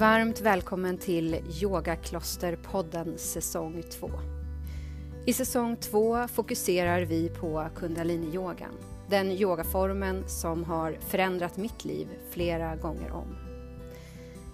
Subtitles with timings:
[0.00, 4.10] Varmt välkommen till Yogaklosterpodden säsong 2.
[5.26, 8.74] I säsong 2 fokuserar vi på kundaliniyogan,
[9.10, 13.36] den yogaformen som har förändrat mitt liv flera gånger om.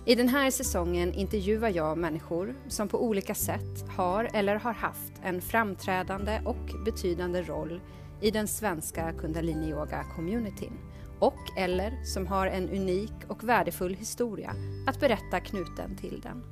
[0.06, 5.12] I den här säsongen intervjuar jag människor som på olika sätt har eller har haft
[5.22, 7.80] en framträdande och betydande roll
[8.20, 10.72] i den svenska kundaliniyoga-communityn
[11.18, 14.54] och eller som har en unik och värdefull historia
[14.86, 16.44] att berätta knuten till den.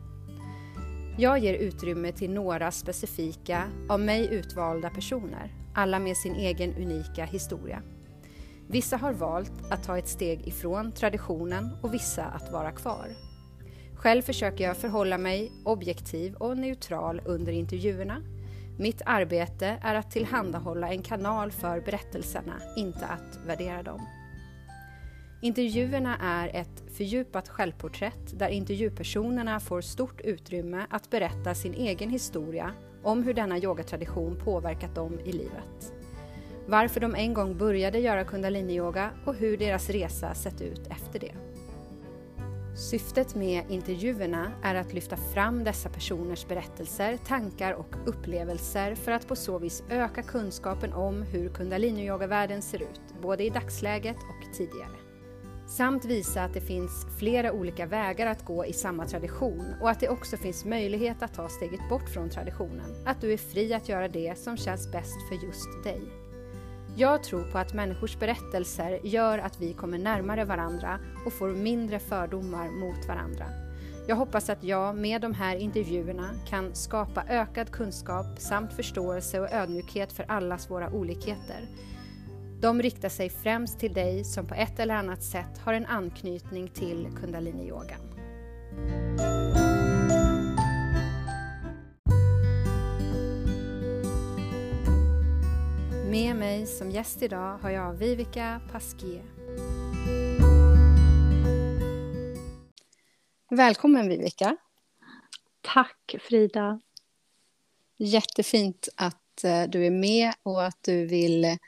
[1.19, 7.25] Jag ger utrymme till några specifika, av mig utvalda personer, alla med sin egen unika
[7.25, 7.83] historia.
[8.69, 13.09] Vissa har valt att ta ett steg ifrån traditionen och vissa att vara kvar.
[13.95, 18.23] Själv försöker jag förhålla mig objektiv och neutral under intervjuerna.
[18.79, 24.01] Mitt arbete är att tillhandahålla en kanal för berättelserna, inte att värdera dem.
[25.45, 32.73] Intervjuerna är ett fördjupat självporträtt där intervjupersonerna får stort utrymme att berätta sin egen historia
[33.03, 35.93] om hur denna yogatradition påverkat dem i livet.
[36.67, 41.35] Varför de en gång började göra kundaliniyoga och hur deras resa sett ut efter det.
[42.77, 49.29] Syftet med intervjuerna är att lyfta fram dessa personers berättelser, tankar och upplevelser för att
[49.29, 55.04] på så vis öka kunskapen om hur kundaliniyoga-världen ser ut, både i dagsläget och tidigare.
[55.67, 60.01] Samt visa att det finns flera olika vägar att gå i samma tradition och att
[60.01, 62.95] det också finns möjlighet att ta steget bort från traditionen.
[63.07, 66.03] Att du är fri att göra det som känns bäst för just dig.
[66.97, 71.99] Jag tror på att människors berättelser gör att vi kommer närmare varandra och får mindre
[71.99, 73.47] fördomar mot varandra.
[74.09, 79.53] Jag hoppas att jag med de här intervjuerna kan skapa ökad kunskap samt förståelse och
[79.53, 81.69] ödmjukhet för allas våra olikheter
[82.65, 86.69] de riktar sig främst till dig som på ett eller annat sätt har en anknytning
[86.69, 88.01] till kundaliniyogan.
[96.11, 99.25] Med mig som gäst idag har jag Viveka Pasquier.
[103.51, 104.57] Välkommen Viveka.
[105.61, 106.81] Tack Frida.
[107.97, 111.59] Jättefint att eh, du är med och att du vill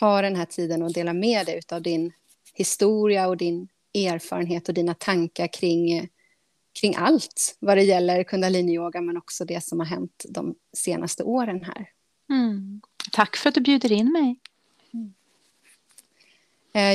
[0.00, 2.12] ta den här tiden och dela med dig av din
[2.54, 6.08] historia och din erfarenhet och dina tankar kring,
[6.80, 11.64] kring allt vad det gäller kundaliniyoga men också det som har hänt de senaste åren
[11.64, 11.88] här.
[12.30, 12.80] Mm.
[13.12, 14.36] Tack för att du bjuder in mig.
[14.94, 15.14] Mm.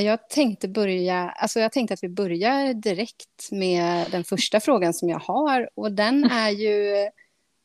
[0.04, 5.08] Jag tänkte börja, alltså jag tänkte att vi börjar direkt med den första frågan som
[5.08, 6.94] jag har och den är ju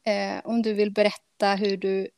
[0.03, 2.09] eh, om du vill berätta hur du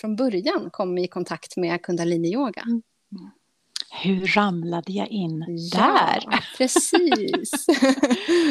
[0.00, 2.62] från början kom i kontakt med kundaliniyoga.
[2.62, 2.82] Mm.
[3.90, 6.44] Hur ramlade jag in ja, där?
[6.56, 7.66] precis.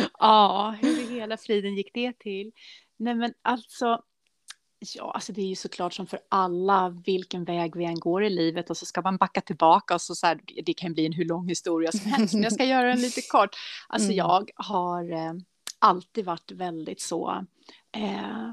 [0.20, 2.52] ja, hur i hela friden gick det till?
[2.98, 4.02] Nej, men alltså,
[4.96, 8.30] ja, alltså det är ju såklart som för alla vilken väg vi än går i
[8.30, 11.14] livet och så ska man backa tillbaka och så, så här, det kan bli en
[11.14, 13.56] hur lång historia som helst, men jag ska göra den lite kort.
[13.88, 14.18] Alltså mm.
[14.18, 15.34] jag har eh,
[15.80, 17.46] alltid varit väldigt så
[17.96, 18.52] eh,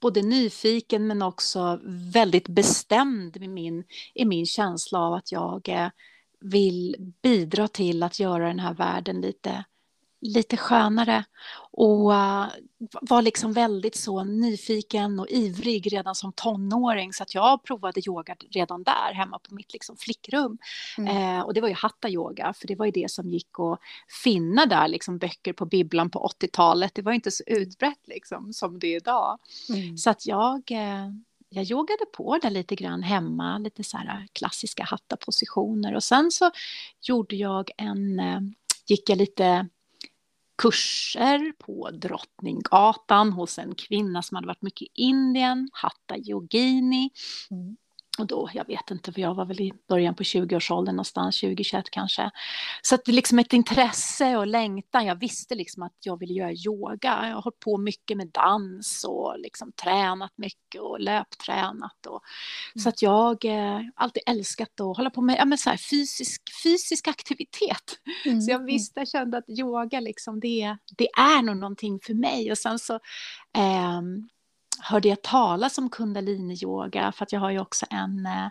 [0.00, 1.80] både nyfiken men också
[2.14, 5.88] väldigt bestämd i min, i min känsla av att jag eh,
[6.40, 9.64] vill bidra till att göra den här världen lite
[10.20, 11.24] lite skönare
[11.70, 12.46] och uh,
[13.00, 18.36] var liksom väldigt så nyfiken och ivrig redan som tonåring så att jag provade yoga
[18.50, 20.58] redan där hemma på mitt liksom flickrum.
[20.98, 21.16] Mm.
[21.16, 23.80] Eh, och det var ju hatta yoga för det var ju det som gick att
[24.24, 26.94] finna där liksom böcker på bibblan på 80-talet.
[26.94, 29.38] Det var inte så utbrett liksom som det är idag.
[29.68, 29.96] Mm.
[29.96, 31.08] Så att jag eh,
[31.50, 36.50] jag yogade på där lite grann hemma, lite så här klassiska hatta-positioner och sen så
[37.02, 38.40] gjorde jag en, eh,
[38.86, 39.68] gick jag lite
[40.58, 47.10] kurser på Drottninggatan hos en kvinna som hade varit mycket i Indien, Hatta Yogini.
[47.50, 47.76] Mm.
[48.18, 51.82] Och då, jag vet inte, för jag var väl i början på 20-årsåldern någonstans, 20-21
[51.90, 52.30] kanske.
[52.82, 55.06] Så att det är liksom ett intresse och längtan.
[55.06, 57.18] Jag visste liksom att jag ville göra yoga.
[57.22, 62.06] Jag har hållit på mycket med dans och liksom tränat mycket och löptränat.
[62.06, 62.22] Och,
[62.74, 62.82] mm.
[62.82, 66.42] Så att jag eh, alltid älskat att hålla på med, ja, med så här fysisk,
[66.62, 67.98] fysisk aktivitet.
[68.24, 68.40] Mm.
[68.40, 72.50] Så jag visste, jag kände att yoga liksom, det, det är nog någonting för mig.
[72.50, 72.94] Och sen så
[73.56, 74.00] eh,
[74.80, 78.48] hörde jag talas om kundaliniyoga för att jag har ju också en, eh,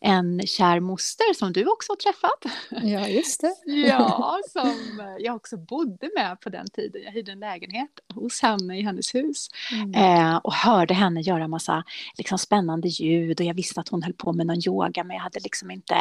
[0.00, 2.58] en kär moster som du också har träffat.
[2.70, 3.54] Ja, just det.
[3.64, 7.02] ja, som jag också bodde med på den tiden.
[7.04, 9.94] Jag hyrde en lägenhet hos henne i hennes hus mm.
[9.94, 11.84] eh, och hörde henne göra massa
[12.18, 15.22] liksom, spännande ljud och jag visste att hon höll på med någon yoga men jag
[15.22, 15.94] hade liksom inte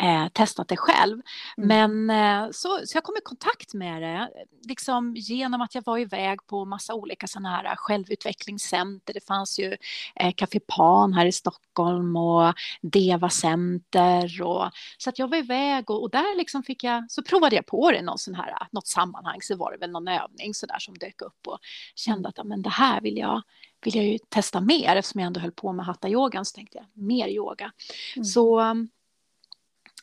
[0.00, 1.20] eh, testat det själv.
[1.56, 2.04] Mm.
[2.06, 2.10] Men
[2.44, 4.30] eh, så, så jag kom i kontakt med det
[4.68, 9.05] liksom genom att jag var iväg på massa olika sådana här självutvecklingscenter.
[9.12, 9.76] Det fanns ju
[10.16, 14.42] eh, Café Pan här i Stockholm och Deva Center.
[14.42, 17.66] Och, så att jag var iväg och, och, där liksom fick jag, så provade jag
[17.66, 19.42] på det i någon sån här, något sammanhang.
[19.42, 21.58] Så var det väl någon övning så där som dök upp och
[21.94, 23.42] kände att men det här vill jag
[23.84, 26.86] vill jag ju testa mer eftersom jag ändå höll på med hatta-yogan så tänkte jag
[27.04, 27.72] mer yoga.
[28.16, 28.24] Mm.
[28.24, 28.74] Så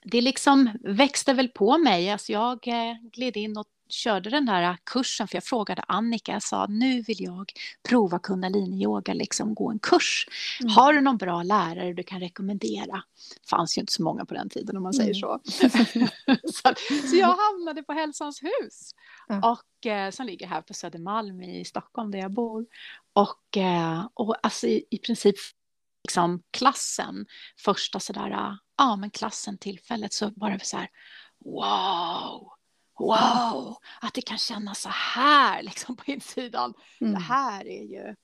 [0.03, 2.09] det liksom växte väl på mig.
[2.09, 6.43] Alltså jag eh, gled in och körde den där kursen, för jag frågade Annika, jag
[6.43, 7.51] sa nu vill jag
[7.89, 10.27] prova kundaliniyoga, liksom gå en kurs.
[10.61, 10.73] Mm.
[10.73, 13.03] Har du någon bra lärare du kan rekommendera?
[13.41, 15.19] Det fanns ju inte så många på den tiden om man säger mm.
[15.19, 15.39] så.
[16.51, 16.73] så.
[17.09, 17.15] så.
[17.15, 18.95] jag hamnade på Hälsans hus,
[19.29, 19.43] mm.
[19.43, 22.65] och, eh, som ligger här på Södermalm i Stockholm där jag bor.
[23.13, 25.35] Och, eh, och alltså i, i princip
[26.03, 27.25] liksom klassen,
[27.59, 30.89] första sådär, ja men klassen tillfället så det så här,
[31.45, 32.52] wow,
[33.05, 36.73] wow, att det kan kännas så här liksom på insidan.
[37.01, 37.13] Mm.
[37.13, 38.15] Det här är ju,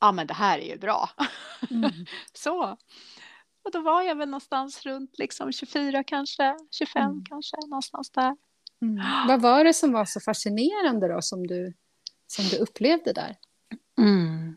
[0.00, 1.10] ja men det här är ju bra.
[1.70, 1.90] Mm.
[2.32, 2.76] så.
[3.64, 7.24] Och då var jag väl någonstans runt liksom 24 kanske, 25 mm.
[7.24, 8.36] kanske, någonstans där.
[8.82, 9.26] Mm.
[9.28, 11.74] Vad var det som var så fascinerande då som du,
[12.26, 13.36] som du upplevde där?
[13.98, 14.56] Mm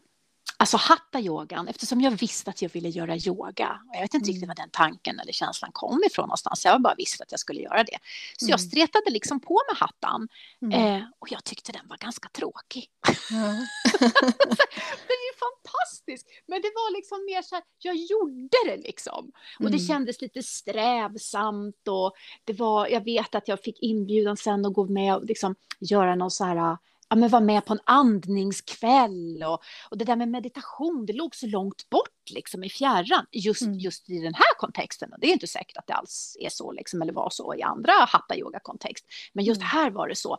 [0.63, 3.80] alltså hatta-yogan, eftersom jag visste att jag ville göra yoga.
[3.89, 4.33] Och jag vet inte mm.
[4.33, 6.65] riktigt var den tanken eller känslan kom ifrån någonstans.
[6.65, 7.98] Jag bara visste att jag skulle göra det.
[8.38, 8.51] Så mm.
[8.51, 10.27] jag stretade liksom på med hattan.
[10.62, 10.95] Mm.
[10.95, 12.89] Eh, och jag tyckte den var ganska tråkig.
[13.30, 16.27] den är ju fantastisk.
[16.48, 19.31] Men det var liksom mer så här, jag gjorde det liksom.
[19.60, 19.88] Och det mm.
[19.88, 21.88] kändes lite strävsamt.
[21.88, 22.13] Och
[22.44, 26.15] det var, jag vet att jag fick inbjudan sen att gå med och liksom göra
[26.15, 26.77] någon så här
[27.10, 31.36] ja, men vara med på en andningskväll och, och det där med meditation, det låg
[31.36, 33.80] så långt bort liksom i fjärran just, mm.
[33.80, 35.14] just i den här kontexten.
[35.14, 37.62] Och det är inte säkert att det alls är så liksom, eller var så i
[37.62, 39.06] andra hatta-yoga-kontext.
[39.34, 39.68] Men just mm.
[39.68, 40.38] här var det så.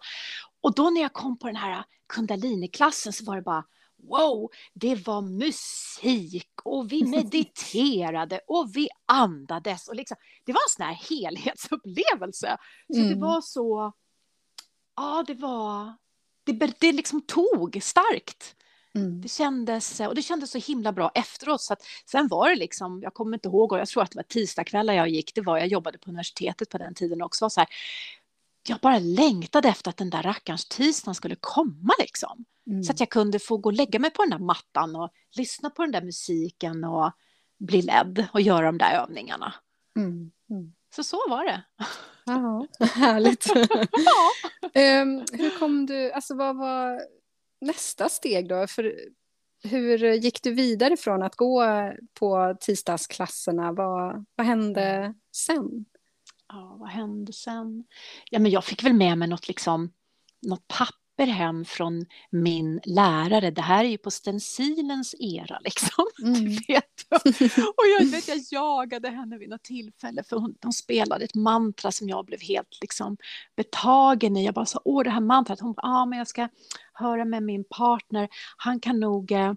[0.61, 1.85] Och då när jag kom på den här
[2.15, 3.65] kundalini-klassen så var det bara
[4.09, 9.89] wow, det var musik och vi mediterade och vi andades.
[9.89, 12.57] Och liksom, det var en sån här helhetsupplevelse.
[12.93, 13.09] Så mm.
[13.09, 13.93] det var så,
[14.97, 15.97] ja det var,
[16.45, 18.55] det, det liksom tog starkt.
[18.95, 19.21] Mm.
[19.21, 21.61] Det, kändes, och det kändes så himla bra efteråt.
[21.63, 24.17] Så att, sen var det liksom, jag kommer inte ihåg, och jag tror att det
[24.17, 27.51] var tisdagskvällar jag gick, det var, jag jobbade på universitetet på den tiden också.
[27.51, 27.69] Så här,
[28.69, 32.45] jag bara längtade efter att den där rackarns tisdagen skulle komma liksom.
[32.67, 32.83] Mm.
[32.83, 35.71] Så att jag kunde få gå och lägga mig på den där mattan och lyssna
[35.71, 37.13] på den där musiken och
[37.59, 39.55] bli ledd och göra de där övningarna.
[39.97, 40.33] Mm.
[40.97, 41.63] Så så var det.
[42.25, 43.47] Ja, härligt.
[44.75, 45.03] ja.
[45.03, 47.01] um, hur kom du, alltså vad var
[47.61, 48.67] nästa steg då?
[48.67, 48.95] För
[49.65, 51.65] hur gick du vidare från att gå
[52.15, 53.73] på tisdagsklasserna?
[53.73, 55.85] Vad, vad hände sen?
[56.49, 57.85] Ja, vad hände sen?
[58.31, 59.93] Ja, men jag fick väl med mig något, liksom,
[60.47, 63.51] något papper hem från min lärare.
[63.51, 66.05] Det här är ju på stencilens era liksom.
[66.25, 66.57] Mm.
[66.69, 66.94] vet
[67.77, 71.93] och jag, vet, jag jagade henne vid något tillfälle för hon, hon, spelade ett mantra
[71.93, 73.17] som jag blev helt liksom,
[73.57, 74.45] betagen i.
[74.45, 75.61] Jag bara sa, åh det här mantrat.
[75.61, 76.49] Hon bara, ja men jag ska
[76.93, 78.29] höra med min partner.
[78.57, 79.53] Han kan nog eh,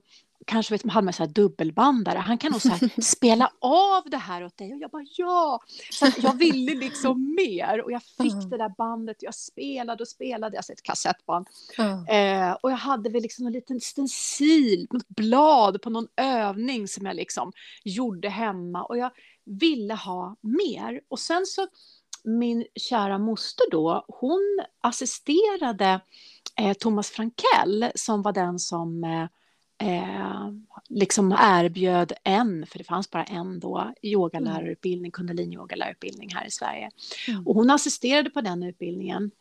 [0.47, 4.17] kanske vet, hade med så här dubbelbandare, han kan nog så här spela av det
[4.17, 4.73] här åt dig.
[4.73, 5.63] Och jag bara ja!
[5.91, 8.49] Så jag ville liksom mer och jag fick mm.
[8.49, 11.47] det där bandet, jag spelade och spelade, alltså ett kassettband.
[11.77, 12.05] Mm.
[12.07, 17.05] Eh, och jag hade väl liksom en liten stencil, något blad på någon övning som
[17.05, 17.51] jag liksom
[17.83, 19.11] gjorde hemma och jag
[19.45, 21.01] ville ha mer.
[21.07, 21.67] Och sen så
[22.23, 26.01] min kära moster då, hon assisterade
[26.59, 29.27] eh, Thomas Frankell som var den som eh,
[29.81, 30.51] eh,
[30.89, 36.89] liksom erbjöd en, för det fanns bara en då, yogalärarutbildning, kundalini-yogalärarutbildning här i Sverige.
[37.27, 37.47] Mm.
[37.47, 39.31] Och hon assisterade på den utbildningen.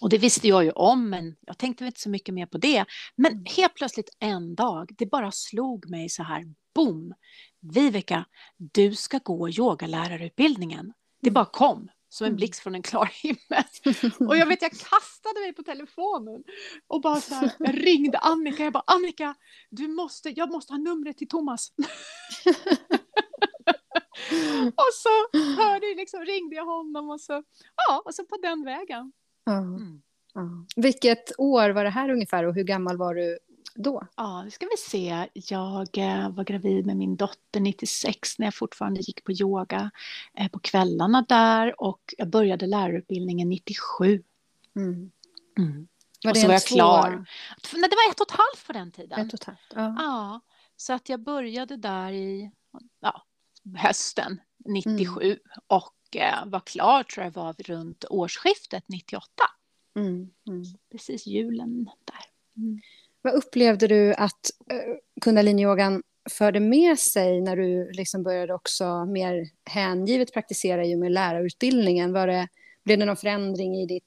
[0.00, 2.84] Och det visste jag ju om, men jag tänkte inte så mycket mer på det.
[3.16, 3.44] Men mm.
[3.56, 7.14] helt plötsligt en dag, det bara slog mig så här, boom!
[7.60, 8.24] Viveka,
[8.56, 10.92] du ska gå yogalärarutbildningen.
[11.20, 11.34] Det mm.
[11.34, 12.36] bara kom som en mm.
[12.36, 13.64] blixt från en klar himmel.
[14.28, 16.44] Och jag vet, jag kastade mig på telefonen
[16.86, 18.64] och bara så här, jag ringde Annika.
[18.64, 19.34] Jag bara, Annika,
[19.70, 21.72] du måste, jag måste ha numret till Thomas.
[24.74, 27.42] och så hörde, liksom, ringde jag honom och så,
[27.88, 29.12] ja, och så på den vägen.
[29.50, 30.02] Mm.
[30.36, 30.66] Mm.
[30.76, 33.38] Vilket år var det här ungefär och hur gammal var du
[33.74, 34.06] då?
[34.16, 35.28] Ja, det ska vi se.
[35.32, 39.90] Jag eh, var gravid med min dotter 96 när jag fortfarande gick på yoga
[40.38, 44.22] eh, på kvällarna där och jag började lärarutbildningen 97.
[44.76, 45.10] Mm.
[45.58, 45.88] Mm.
[46.24, 46.74] Var och så var jag två...
[46.74, 47.10] klar.
[47.72, 49.26] Nej, det var ett och ett halvt på den tiden.
[49.26, 49.94] Ett och ett halvt, ja.
[49.98, 50.40] ja
[50.76, 52.50] så att jag började där i
[53.00, 53.22] ja,
[53.76, 55.38] hösten 97 mm.
[55.66, 59.28] och eh, var klar tror jag var runt årsskiftet 98.
[59.94, 60.30] Mm.
[60.46, 60.64] Mm.
[60.90, 62.24] Precis julen där.
[63.22, 69.48] Vad upplevde du att uh, kundaliniyogan förde med sig när du liksom började också mer
[69.64, 72.12] hängivet praktisera i och med lärarutbildningen?
[72.12, 72.48] Var det,
[72.84, 74.04] blev det någon förändring i, ditt,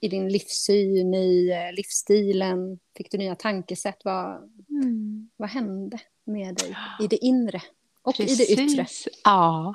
[0.00, 2.78] i din livssyn, i uh, livsstilen?
[2.96, 3.98] Fick du nya tankesätt?
[4.04, 4.36] Vad,
[4.70, 5.30] mm.
[5.36, 7.60] vad hände med dig i det inre?
[8.06, 8.50] Och Precis.
[8.50, 8.86] i det yttre.
[9.24, 9.74] Ja,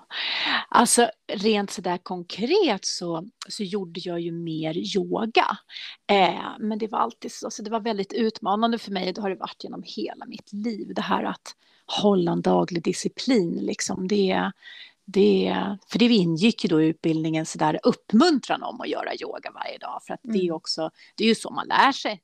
[0.69, 5.57] alltså rent sådär konkret så, så gjorde jag ju mer yoga.
[6.07, 9.29] Eh, men det var alltid så, alltså det var väldigt utmanande för mig, det har
[9.29, 14.07] det varit genom hela mitt liv, det här att hålla en daglig disciplin liksom.
[14.07, 14.51] Det,
[15.05, 15.55] det,
[15.87, 20.01] för det ingick ju då i utbildningen sådär uppmuntran om att göra yoga varje dag,
[20.07, 20.37] för att mm.
[20.37, 22.21] det är också, det är ju så man lär sig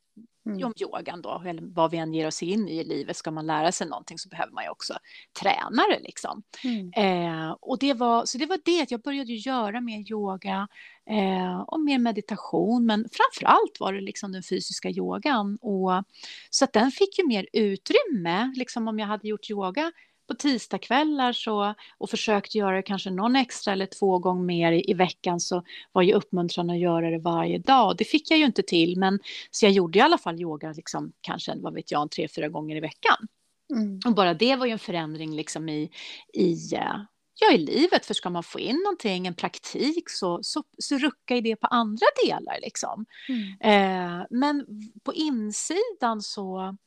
[0.50, 0.66] mm.
[0.66, 3.48] om yogan då, eller vad vi än ger oss in i i livet, ska man
[3.48, 4.94] lära sig någonting så behöver man ju också
[5.42, 6.44] tränare liksom.
[6.64, 6.92] Mm.
[6.96, 10.68] Eh, och det var, så det var det, jag började göra mer yoga
[11.10, 15.58] eh, och mer meditation, men framför allt var det liksom den fysiska yogan.
[15.62, 16.04] Och,
[16.50, 19.92] så att den fick ju mer utrymme, liksom om jag hade gjort yoga
[20.28, 24.92] på tisdagskvällar så, och försökt göra det kanske någon extra eller två gånger mer i,
[24.92, 27.98] i, veckan så var ju uppmuntran att göra det varje dag.
[27.98, 29.20] Det fick jag ju inte till, men
[29.52, 32.76] så jag gjorde i alla fall yoga liksom, kanske vad vet jag, tre, fyra gånger
[32.76, 33.28] i veckan.
[33.74, 34.00] Mm.
[34.06, 35.92] Och bara det var ju en förändring liksom i,
[36.34, 36.98] i eh,
[37.40, 38.06] ja, i livet.
[38.06, 41.68] För ska man få in någonting, en praktik, så, så, så rucka i det på
[41.68, 42.60] andra delar.
[42.62, 43.06] Liksom.
[43.30, 44.20] Mm.
[44.20, 44.66] Eh, men
[45.04, 46.78] på insidan så,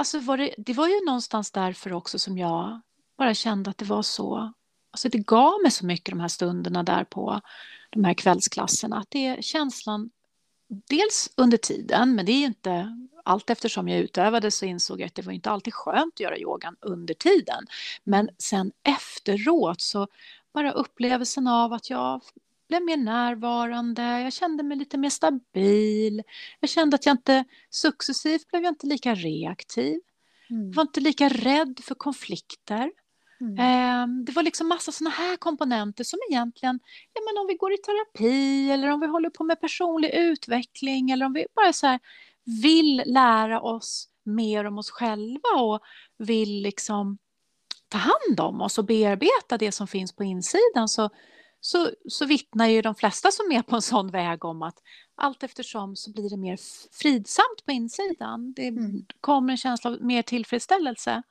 [0.00, 2.80] alltså var det, det var ju någonstans därför också som jag
[3.18, 4.52] bara kände att det var så,
[4.90, 7.40] alltså det gav mig så mycket de här stunderna där på
[7.90, 10.10] de här kvällsklasserna, att det är känslan,
[10.68, 15.14] dels under tiden, men det är inte allt eftersom jag utövade så insåg jag att
[15.14, 17.66] det var inte alltid skönt att göra yogan under tiden.
[18.04, 20.08] Men sen efteråt så
[20.54, 22.20] bara upplevelsen av att jag
[22.70, 26.22] blev mer närvarande, jag kände mig lite mer stabil.
[26.60, 30.00] Jag kände att jag inte successivt blev jag inte lika reaktiv.
[30.50, 30.72] Mm.
[30.72, 32.90] Var inte lika rädd för konflikter.
[33.40, 33.58] Mm.
[33.58, 36.80] Eh, det var liksom massa sådana här komponenter som egentligen,
[37.12, 41.10] ja, men om vi går i terapi eller om vi håller på med personlig utveckling
[41.10, 42.00] eller om vi bara så här,
[42.62, 45.80] vill lära oss mer om oss själva och
[46.18, 47.18] vill liksom
[47.88, 51.10] ta hand om oss och bearbeta det som finns på insidan så,
[51.60, 54.82] så, så vittnar ju de flesta som är på en sån väg om att
[55.14, 56.58] allt eftersom så blir det mer
[56.92, 58.52] fridsamt på insidan.
[58.52, 59.06] Det mm.
[59.20, 61.22] kommer en känsla av mer tillfredsställelse.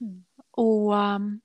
[0.00, 0.24] Mm.
[0.50, 1.40] Och um,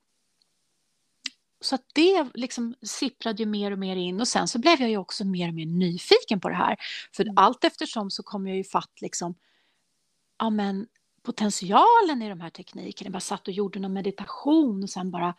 [1.60, 4.90] så att det liksom sipprade ju mer och mer in och sen så blev jag
[4.90, 6.76] ju också mer och mer nyfiken på det här.
[7.12, 7.34] För mm.
[7.38, 9.34] allt eftersom så kom jag ju fatt liksom,
[10.38, 10.86] ja men
[11.22, 13.06] potentialen i de här teknikerna.
[13.06, 15.34] Jag bara satt och gjorde någon meditation och sen bara,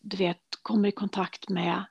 [0.00, 1.84] du vet, kommer i kontakt med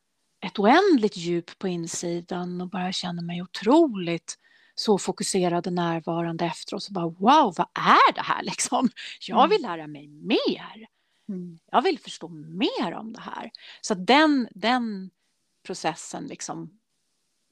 [0.45, 4.37] ett oändligt djup på insidan och bara känner mig otroligt
[4.75, 8.89] så fokuserad och närvarande efter och så bara wow, vad är det här liksom?
[9.27, 9.49] Jag mm.
[9.49, 10.87] vill lära mig mer.
[11.29, 11.59] Mm.
[11.71, 13.51] Jag vill förstå mer om det här.
[13.81, 15.09] Så den, den
[15.63, 16.79] processen liksom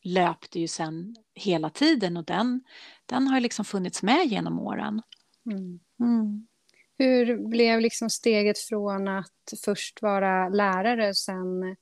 [0.03, 2.63] löpte ju sen hela tiden och den,
[3.05, 5.01] den har liksom funnits med genom åren.
[5.51, 5.79] Mm.
[5.99, 6.47] Mm.
[6.97, 11.75] Hur blev liksom steget från att först vara lärare och sen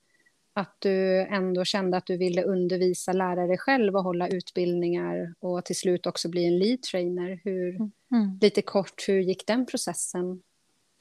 [0.53, 5.75] att du ändå kände att du ville undervisa lärare själv och hålla utbildningar och till
[5.75, 7.39] slut också bli en lead trainer.
[7.43, 7.91] Hur, mm.
[8.11, 8.37] mm.
[8.41, 10.41] Lite kort, hur gick den processen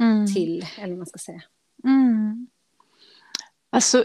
[0.00, 0.26] mm.
[0.34, 1.42] till, eller vad man ska säga.
[1.84, 2.48] Mm.
[3.70, 4.04] Alltså,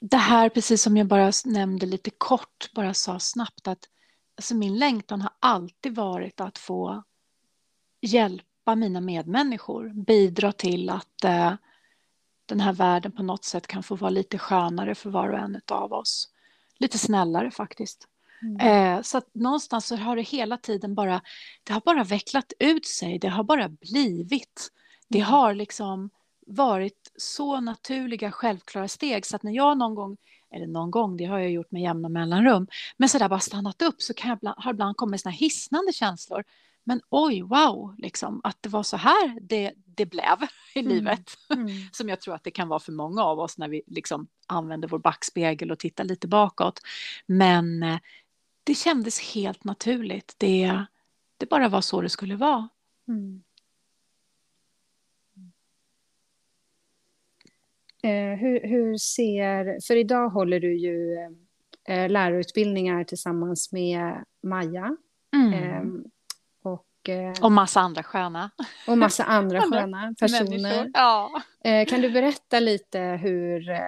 [0.00, 3.88] det här, precis som jag bara nämnde lite kort, bara sa snabbt att
[4.36, 7.02] alltså min längtan har alltid varit att få
[8.00, 11.54] hjälpa mina medmänniskor, bidra till att eh,
[12.52, 15.60] den här världen på något sätt kan få vara lite skönare för var och en
[15.72, 16.28] av oss.
[16.78, 18.08] Lite snällare faktiskt.
[18.42, 18.96] Mm.
[18.96, 21.20] Eh, så att någonstans så har det hela tiden bara,
[21.64, 24.68] det har bara vecklat ut sig, det har bara blivit.
[25.08, 25.30] Det mm.
[25.30, 26.10] har liksom
[26.46, 30.16] varit så naturliga, självklara steg så att när jag någon gång,
[30.54, 32.66] eller någon gång, det har jag gjort med jämna mellanrum,
[32.96, 35.92] men så där bara stannat upp så kan jag ibland, har ibland kommit såna hisnande
[35.92, 36.44] känslor.
[36.84, 40.38] Men oj, wow, liksom, att det var så här det, det blev
[40.74, 40.92] i mm.
[40.92, 41.30] livet.
[41.54, 41.68] Mm.
[41.92, 44.88] Som jag tror att det kan vara för många av oss när vi liksom använder
[44.88, 46.80] vår backspegel och tittar lite bakåt.
[47.26, 47.98] Men eh,
[48.64, 50.34] det kändes helt naturligt.
[50.38, 50.84] Det,
[51.36, 52.68] det bara var så det skulle vara.
[53.08, 53.42] Mm.
[58.04, 61.14] Eh, hur, hur, ser, för idag håller du ju
[61.84, 64.96] eh, lärarutbildningar tillsammans med Maja.
[65.34, 65.52] Mm.
[65.52, 65.84] Eh,
[67.02, 68.50] och, eh, och massa andra sköna.
[68.86, 70.90] Och massa andra sköna personer.
[70.94, 71.42] Ja.
[71.64, 73.78] Eh, kan du berätta lite hur, eh,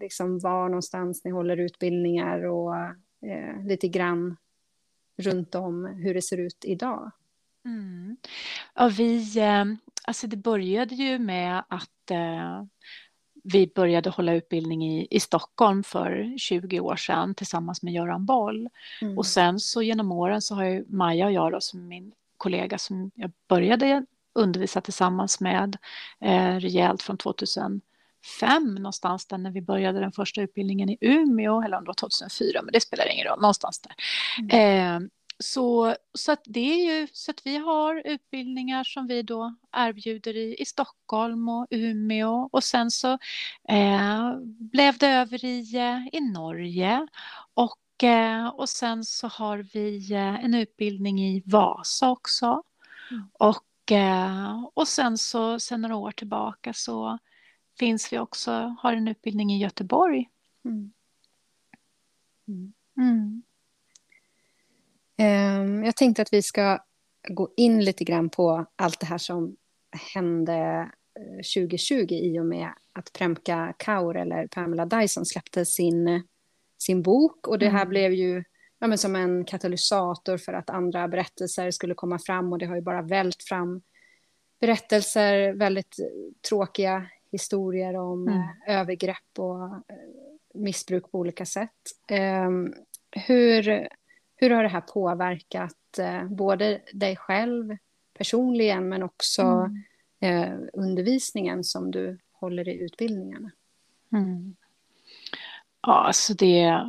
[0.00, 2.74] liksom var någonstans ni håller utbildningar och
[3.64, 4.36] lite grann
[5.18, 7.10] runt om hur det ser ut idag?
[7.64, 8.16] Mm.
[8.74, 9.26] Ja, vi,
[10.04, 12.10] alltså det började ju med att
[13.44, 18.68] vi började hålla utbildning i, i Stockholm för 20 år sedan tillsammans med Göran Boll.
[19.02, 19.18] Mm.
[19.18, 22.78] Och sen så genom åren så har ju Maja och jag då, som min kollega
[22.78, 25.76] som jag började undervisa tillsammans med
[26.20, 27.80] eh, rejält från 2005
[28.74, 32.62] någonstans där när vi började den första utbildningen i Umeå, eller om det var 2004,
[32.62, 33.94] men det spelar ingen roll, någonstans där.
[34.38, 35.02] Mm.
[35.04, 35.08] Eh,
[35.38, 40.36] så, så att det är ju så att vi har utbildningar som vi då erbjuder
[40.36, 43.12] i, i Stockholm och Umeå och sen så
[43.68, 47.06] eh, blev det över i, eh, i Norge
[47.54, 47.78] och,
[48.54, 52.62] och sen så har vi eh, en utbildning i Vasa också.
[53.10, 53.22] Mm.
[53.32, 57.18] Och, eh, och sen så sen några år tillbaka så
[57.78, 60.28] finns vi också, har en utbildning i Göteborg.
[60.64, 60.92] Mm.
[62.96, 63.42] Mm.
[65.16, 66.84] Ehm, jag tänkte att vi ska
[67.28, 69.56] gå in lite grann på allt det här som
[70.14, 70.90] hände
[71.54, 76.22] 2020 eh, i och med att Premka Kaur eller Pamela Dyson släppte sin,
[76.82, 77.48] sin bok.
[77.48, 77.88] Och det här mm.
[77.88, 78.44] blev ju
[78.78, 82.76] ja, men som en katalysator för att andra berättelser skulle komma fram och det har
[82.76, 83.82] ju bara vält fram
[84.60, 85.96] berättelser, väldigt
[86.48, 88.38] tråkiga historier om mm.
[88.38, 89.80] Eh, övergrepp och eh,
[90.54, 91.70] missbruk på olika sätt.
[92.46, 92.74] Um,
[93.10, 93.88] hur,
[94.36, 97.76] hur har det här påverkat eh, både dig själv
[98.18, 99.70] personligen men också
[100.20, 100.68] mm.
[100.72, 103.50] undervisningen som du håller i utbildningarna?
[104.12, 104.56] Mm.
[105.82, 106.88] Ja, alltså det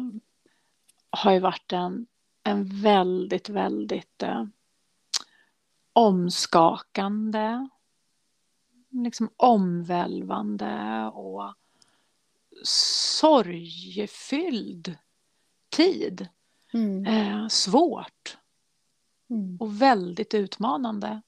[1.10, 2.08] har ju varit en,
[2.44, 4.46] en väldigt, väldigt eh,
[5.94, 7.68] omskakande,
[8.90, 11.54] liksom omvälvande och
[13.20, 14.98] sorgfylld
[15.70, 16.28] tid.
[16.74, 17.06] Mm.
[17.06, 18.38] Eh, svårt
[19.30, 19.58] mm.
[19.60, 21.22] och väldigt utmanande.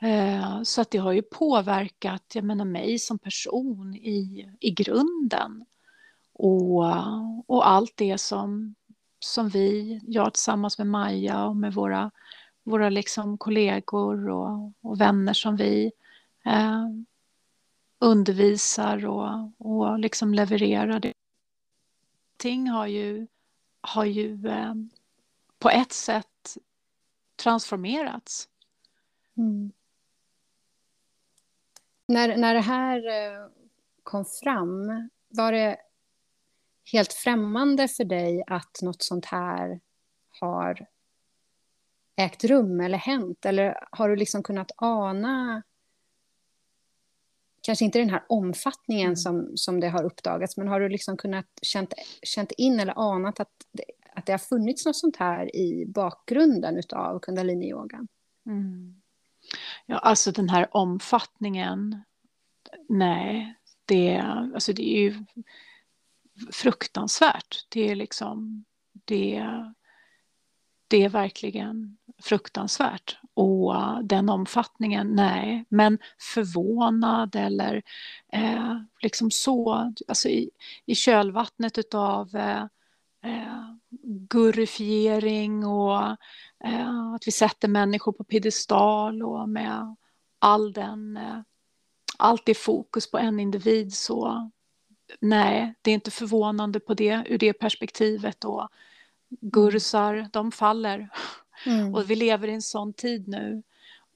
[0.00, 5.64] Eh, så att det har ju påverkat jag menar, mig som person i, i grunden.
[6.34, 6.84] Och,
[7.46, 8.74] och allt det som,
[9.18, 12.10] som vi, jag tillsammans med Maja och med våra,
[12.62, 15.92] våra liksom kollegor och, och vänner som vi
[16.44, 16.84] eh,
[17.98, 21.00] undervisar och, och liksom levererar.
[21.00, 21.12] Det.
[22.36, 23.26] Ting har ju
[23.80, 24.74] har ju eh,
[25.58, 26.56] på ett sätt
[27.36, 28.48] transformerats.
[29.36, 29.72] Mm.
[32.06, 33.48] När, när det här eh,
[34.02, 35.76] kom fram, var det
[36.92, 39.80] helt främmande för dig att något sånt här
[40.40, 40.86] har
[42.16, 43.46] ägt rum eller hänt?
[43.46, 45.62] Eller har du liksom kunnat ana
[47.64, 49.16] kanske inte den här omfattningen mm.
[49.16, 53.40] som, som det har uppdagats, men har du liksom kunnat känt, känt in eller anat
[53.40, 58.08] att det, att det har funnits något sånt här i bakgrunden av kundaliniyogan?
[58.46, 59.00] Mm.
[59.86, 62.02] Ja, alltså den här omfattningen,
[62.88, 64.16] nej, det,
[64.54, 65.24] alltså det är ju
[66.52, 67.66] fruktansvärt.
[67.68, 68.64] Det är liksom,
[69.04, 69.44] det,
[70.88, 73.18] det är verkligen fruktansvärt.
[73.34, 75.64] Och den omfattningen, nej.
[75.68, 75.98] Men
[76.34, 77.82] förvånad eller
[78.32, 80.50] eh, liksom så, alltså i,
[80.86, 82.62] i kölvattnet utav eh,
[83.22, 83.74] eh
[84.28, 86.16] gurifiering och
[86.64, 89.96] eh, att vi sätter människor på piedestal och med
[90.38, 91.40] all den, eh,
[92.18, 94.50] allt det fokus på en individ så
[95.20, 98.68] nej, det är inte förvånande på det ur det perspektivet och
[99.40, 101.08] gursar, de faller.
[101.66, 101.94] Mm.
[101.94, 103.62] Och vi lever i en sån tid nu.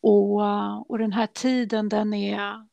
[0.01, 2.67] Och, och den här tiden den är,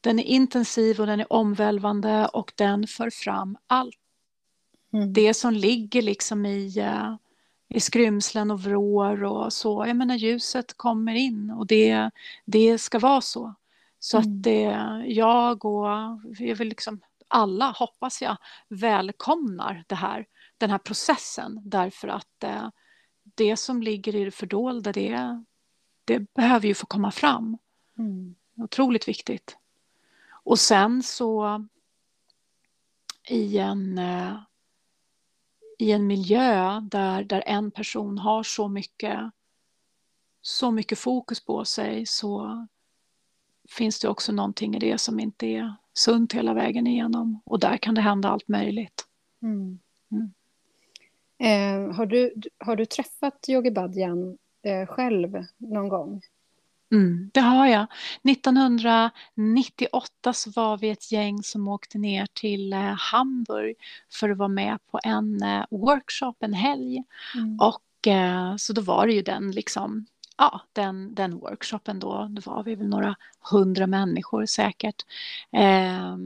[0.00, 3.98] den är intensiv och den är omvälvande och den för fram allt.
[4.92, 5.12] Mm.
[5.12, 7.16] Det som ligger liksom i, uh,
[7.68, 9.86] i skrymslen och vrår och så.
[9.86, 12.10] Jag menar ljuset kommer in och det,
[12.44, 13.54] det ska vara så.
[13.98, 14.30] Så mm.
[14.30, 15.86] att det, jag och
[16.38, 17.00] jag vill liksom,
[17.34, 18.36] alla, hoppas jag,
[18.68, 20.26] välkomnar det här,
[20.58, 22.68] den här processen därför att uh,
[23.24, 25.44] det som ligger i det fördolda, det,
[26.04, 27.58] det behöver ju få komma fram.
[27.98, 28.34] Mm.
[28.56, 29.58] Otroligt viktigt.
[30.44, 31.64] Och sen så
[33.28, 34.36] i en, eh,
[35.78, 39.30] i en miljö där, där en person har så mycket
[40.40, 42.66] så mycket fokus på sig så
[43.68, 47.40] finns det också någonting i det som inte är sunt hela vägen igenom.
[47.44, 49.04] Och där kan det hända allt möjligt.
[49.42, 49.78] Mm.
[50.10, 50.32] Mm.
[51.38, 56.22] Eh, har, du, har du träffat Yogi Bhajan eh, själv någon gång?
[56.92, 57.86] Mm, det har jag.
[58.30, 63.76] 1998 så var vi ett gäng som åkte ner till eh, Hamburg
[64.12, 67.04] för att vara med på en eh, workshop en helg.
[67.34, 67.58] Mm.
[67.60, 72.50] Och eh, så då var det ju den liksom ja, den, den workshopen då, då
[72.50, 73.16] var vi väl några
[73.50, 75.02] hundra människor säkert.
[75.52, 76.16] Eh,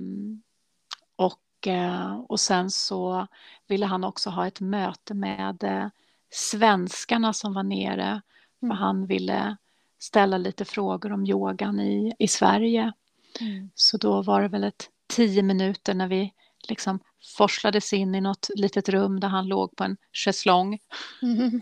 [1.16, 3.26] och, eh, och sen så
[3.66, 5.88] ville han också ha ett möte med eh,
[6.30, 8.22] svenskarna som var nere.
[8.60, 8.76] För mm.
[8.76, 9.56] han ville
[9.98, 12.92] ställa lite frågor om yogan i, i Sverige.
[13.40, 13.70] Mm.
[13.74, 16.32] Så då var det väl ett tio minuter när vi
[16.68, 17.00] liksom
[17.36, 20.78] forslades in i något litet rum där han låg på en schäslong.
[21.22, 21.60] Mm.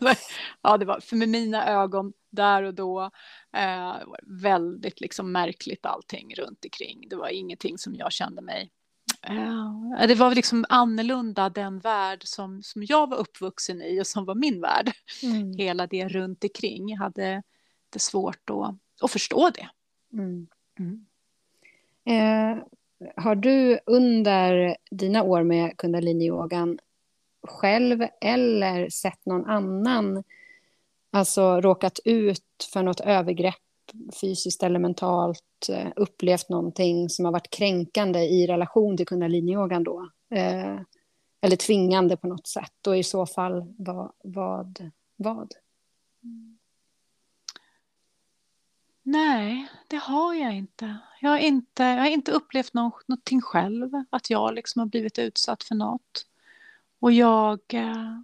[0.62, 3.02] ja, det var för med mina ögon där och då
[3.56, 7.08] eh, var väldigt liksom märkligt allting runt omkring.
[7.08, 8.70] Det var ingenting som jag kände mig
[9.30, 14.24] Uh, det var liksom annorlunda den värld som, som jag var uppvuxen i och som
[14.24, 14.92] var min värld.
[15.22, 15.52] Mm.
[15.58, 16.88] Hela det runt omkring.
[16.88, 17.42] Jag hade
[17.90, 19.68] det svårt att, att förstå det.
[20.12, 20.46] Mm.
[20.78, 21.06] Mm.
[22.04, 22.64] Eh,
[23.16, 26.78] har du under dina år med kundaliniyogan
[27.42, 30.24] själv eller sett någon annan
[31.10, 33.56] alltså råkat ut för något övergrepp
[34.20, 40.10] fysiskt eller mentalt, eh, upplevt någonting som har varit kränkande i relation till kundaliniyogan då?
[40.30, 40.80] Eh,
[41.40, 44.12] eller tvingande på något sätt och i så fall vad?
[44.24, 45.52] vad, vad?
[49.02, 50.98] Nej, det har jag inte.
[51.20, 55.62] Jag har inte, jag har inte upplevt någonting själv, att jag liksom har blivit utsatt
[55.62, 56.26] för något.
[57.02, 57.60] Och jag...
[57.68, 58.20] Eh,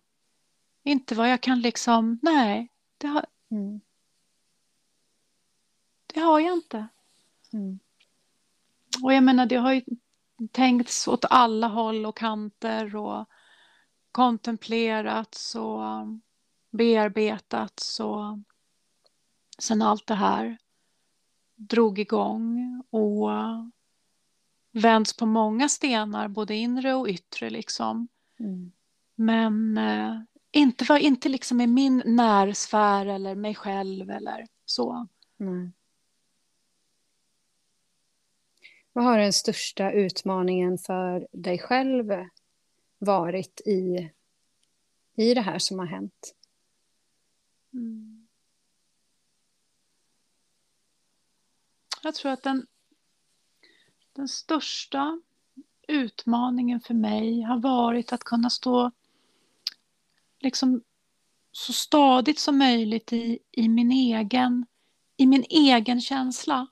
[0.83, 2.19] inte vad jag kan liksom...
[2.23, 3.81] Nej, det har, mm.
[6.07, 6.88] det har jag inte.
[7.53, 7.79] Mm.
[9.03, 9.83] Och jag menar, det har ju
[10.53, 13.29] tänkts åt alla håll och kanter och
[14.12, 15.83] kontemplerats och
[16.71, 18.38] bearbetats och
[19.59, 20.59] sen allt det här
[21.55, 23.31] drog igång och
[24.73, 28.09] vänds på många stenar, både inre och yttre liksom.
[28.38, 28.72] Mm.
[29.14, 30.20] Men eh,
[30.51, 35.07] inte, var, inte liksom i min närsfär eller mig själv eller så.
[35.40, 35.72] Mm.
[38.92, 42.12] Vad har den största utmaningen för dig själv
[42.98, 44.11] varit i,
[45.16, 46.35] i det här som har hänt?
[47.72, 48.29] Mm.
[52.03, 52.66] Jag tror att den,
[54.12, 55.20] den största
[55.88, 58.90] utmaningen för mig har varit att kunna stå
[60.40, 60.83] liksom
[61.53, 64.66] så stadigt som möjligt i, i, min, egen,
[65.16, 66.66] i min egen känsla.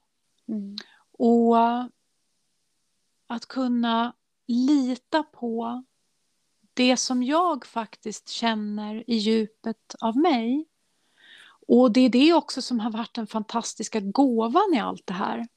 [0.48, 0.76] Mm.
[1.12, 1.56] Och
[3.26, 4.12] att kunna
[4.46, 5.84] lita på
[6.74, 10.66] det som jag faktiskt känner i djupet av mig.
[11.68, 15.48] Och det är det också som har varit den fantastiska gåvan i allt det här.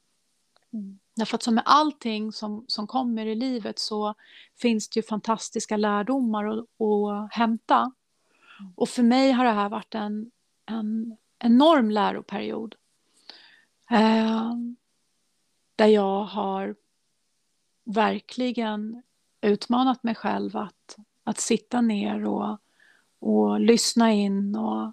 [0.72, 0.99] Mm.
[1.20, 4.14] Därför att som med allting som, som kommer i livet så
[4.60, 7.92] finns det ju fantastiska lärdomar att, att hämta.
[8.76, 10.30] Och för mig har det här varit en,
[10.66, 12.74] en enorm läroperiod.
[13.90, 14.52] Eh,
[15.76, 16.76] där jag har
[17.84, 19.02] verkligen
[19.40, 22.58] utmanat mig själv att, att sitta ner och,
[23.20, 24.92] och lyssna in och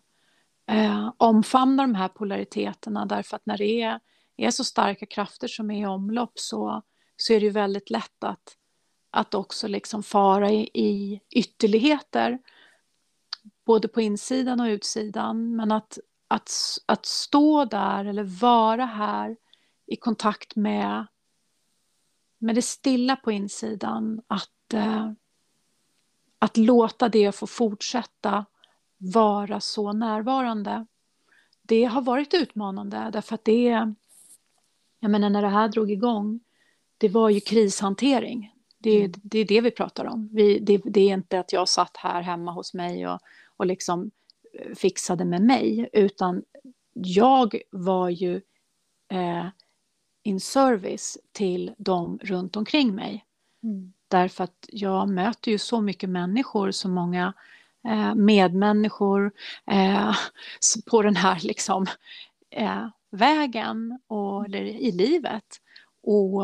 [0.76, 4.00] eh, omfamna de här polariteterna därför att när det är
[4.38, 6.82] är så starka krafter som är i omlopp så,
[7.18, 8.58] så är det ju väldigt lätt att,
[9.10, 12.40] att också liksom fara i, i ytterligheter.
[13.66, 15.56] Både på insidan och utsidan.
[15.56, 15.98] Men att,
[16.28, 16.52] att,
[16.86, 19.38] att stå där eller vara här
[19.86, 21.08] i kontakt med,
[22.38, 24.22] med det stilla på insidan.
[24.28, 25.12] Att, eh,
[26.40, 28.46] att låta det få fortsätta
[28.98, 30.86] vara så närvarande.
[31.62, 33.96] Det har varit utmanande därför att det är
[35.08, 36.40] jag menar när det här drog igång,
[36.98, 38.54] det var ju krishantering.
[38.78, 39.12] Det, mm.
[39.24, 40.30] det är det vi pratar om.
[40.32, 43.20] Vi, det, det, är inte att jag satt här hemma hos mig och,
[43.58, 44.12] och liksom
[44.54, 46.44] eh, fixade med mig, utan
[46.94, 48.36] jag var ju
[49.12, 49.48] eh,
[50.24, 53.26] in service till dem runt omkring mig.
[53.64, 53.94] Mm.
[54.08, 57.34] Därför att jag möter ju så mycket människor, så många
[57.88, 59.32] eh, medmänniskor
[59.72, 60.16] eh,
[60.90, 61.86] på den här liksom,
[62.50, 65.62] eh, vägen och, eller i livet.
[66.04, 66.44] Och,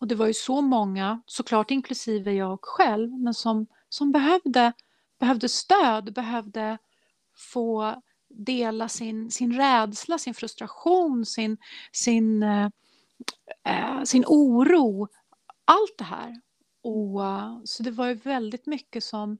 [0.00, 4.72] och det var ju så många, såklart inklusive jag själv, men som, som behövde,
[5.18, 6.78] behövde stöd, behövde
[7.36, 11.56] få dela sin, sin rädsla, sin frustration, sin,
[11.92, 15.08] sin, eh, sin oro.
[15.64, 16.40] Allt det här.
[16.82, 17.20] Och,
[17.64, 19.38] så det var ju väldigt mycket som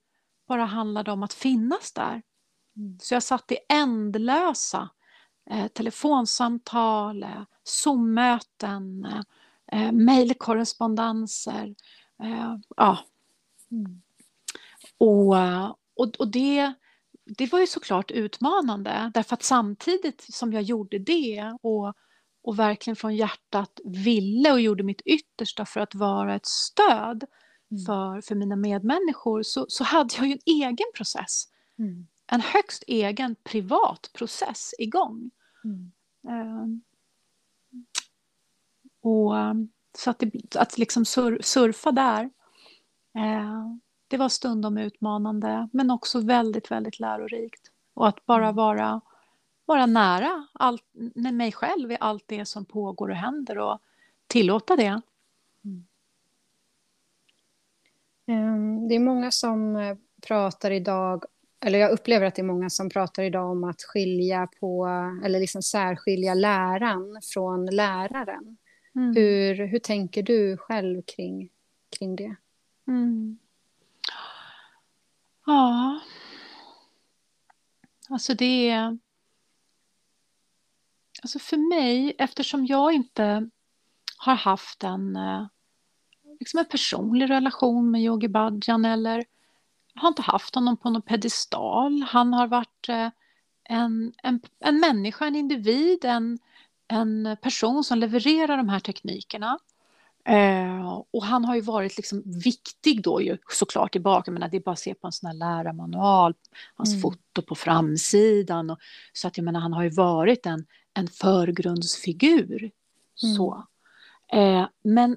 [0.48, 2.22] bara handlade om att finnas där.
[2.76, 2.98] Mm.
[3.00, 4.90] Så jag satt i ändlösa
[5.50, 9.06] eh, telefonsamtal, eh, Zoom-möten,
[9.72, 11.74] eh, mejlkorrespondenser.
[12.22, 12.98] Eh, ja.
[13.70, 14.02] Mm.
[14.98, 15.34] Och,
[15.94, 16.72] och, och det,
[17.24, 21.94] det var ju såklart utmanande därför att samtidigt som jag gjorde det och,
[22.42, 27.24] och verkligen från hjärtat ville och gjorde mitt yttersta för att vara ett stöd
[27.70, 27.84] mm.
[27.86, 31.44] för, för mina medmänniskor så, så hade jag ju en egen process.
[31.78, 32.06] Mm.
[32.26, 35.30] En högst egen privat process igång.
[35.64, 35.92] Mm.
[36.28, 36.66] Uh,
[39.02, 39.34] och
[39.98, 42.24] så att, det, att liksom sur, surfa där,
[43.16, 43.76] uh,
[44.08, 47.70] det var stundom utmanande men också väldigt, väldigt lärorikt.
[47.94, 48.56] Och att bara mm.
[48.56, 49.00] vara,
[49.64, 53.78] vara nära allt, mig själv i allt det som pågår och händer och
[54.26, 55.00] tillåta det.
[55.64, 55.86] Mm.
[58.26, 61.24] Ehm, det är många som eh, pratar idag,
[61.60, 64.86] eller jag upplever att det är många som pratar idag om att skilja på,
[65.24, 68.56] eller liksom särskilja läran från läraren.
[68.94, 69.16] Mm.
[69.16, 71.50] Hur, hur tänker du själv kring,
[71.98, 72.36] kring det?
[72.88, 73.38] Mm.
[75.46, 76.00] Ja.
[78.08, 78.98] Alltså det är...
[81.22, 83.50] Alltså för mig, eftersom jag inte
[84.16, 85.46] har haft en eh,
[86.40, 89.24] liksom en personlig relation med Yogi Bhajan eller
[89.94, 92.02] har inte haft honom på någon pedestal.
[92.08, 93.08] Han har varit eh,
[93.64, 96.38] en, en, en människa, en individ, en,
[96.88, 99.58] en person som levererar de här teknikerna.
[100.24, 104.60] Eh, och han har ju varit liksom viktig då ju såklart tillbaka, men det är
[104.60, 106.34] bara att se på en sån här lärarmanual,
[106.74, 107.02] hans mm.
[107.02, 108.70] foto på framsidan.
[108.70, 108.78] Och,
[109.12, 112.70] så att jag menar, han har ju varit en, en förgrundsfigur.
[113.22, 113.34] Mm.
[113.36, 113.66] Så.
[114.32, 115.16] Eh, men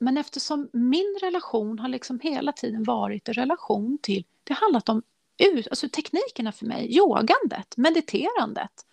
[0.00, 4.88] men eftersom min relation har liksom hela tiden varit i relation till, det har handlat
[4.88, 5.02] om
[5.70, 8.86] alltså teknikerna för mig, yogandet, mediterandet,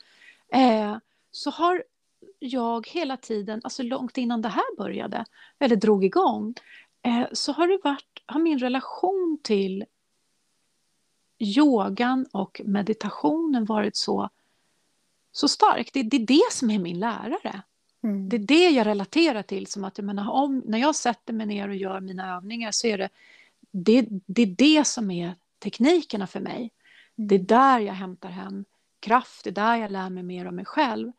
[0.54, 0.98] eh,
[1.32, 1.84] så har
[2.39, 5.26] jag hela tiden, alltså långt innan det här började,
[5.60, 6.54] eller drog igång,
[7.02, 9.86] eh, så har det varit, har min relation till
[11.39, 14.30] yogan och meditationen varit så,
[15.32, 15.93] så stark.
[15.93, 17.62] Det, det är det som är min lärare.
[18.08, 18.30] Mm.
[18.30, 19.67] Det är det jag relaterar till.
[19.67, 22.88] Som att jag menar, om, när jag sätter mig ner och gör mina övningar så
[22.88, 23.10] är det
[23.72, 26.58] det, det, är det som är teknikerna för mig.
[26.58, 27.28] Mm.
[27.28, 28.65] Det är där jag hämtar hem
[29.00, 31.12] kraft, det är där jag lär mig mer om mig själv.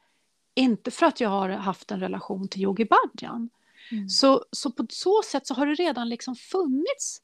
[0.55, 3.51] Inte för att jag har haft en relation till Yogi Bhajan.
[3.90, 4.09] Mm.
[4.09, 7.22] Så, så på så sätt så har det redan liksom funnits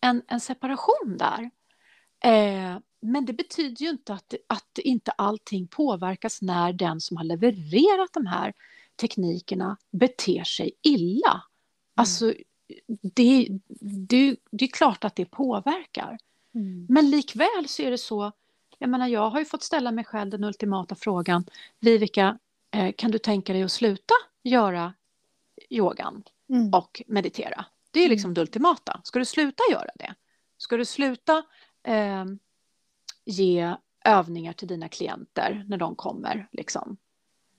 [0.00, 1.50] en, en separation där.
[2.24, 7.24] Eh, men det betyder ju inte att, att inte allting påverkas när den som har
[7.24, 8.52] levererat de här
[8.96, 11.30] teknikerna beter sig illa.
[11.30, 11.42] Mm.
[11.94, 12.34] Alltså,
[13.02, 13.48] det,
[13.80, 16.18] det, det är klart att det påverkar.
[16.54, 16.86] Mm.
[16.88, 18.32] Men likväl så är det så,
[18.78, 21.44] jag menar jag har ju fått ställa mig själv den ultimata frågan,
[21.80, 22.38] Vivica,
[22.70, 24.94] eh, kan du tänka dig att sluta göra
[25.70, 26.74] yogan mm.
[26.74, 27.64] och meditera?
[27.90, 28.34] Det är liksom mm.
[28.34, 29.00] det ultimata.
[29.04, 30.14] Ska du sluta göra det?
[30.56, 31.42] Ska du sluta
[31.82, 32.24] eh,
[33.24, 33.74] ge
[34.04, 36.48] övningar till dina klienter när de kommer?
[36.52, 36.96] Liksom?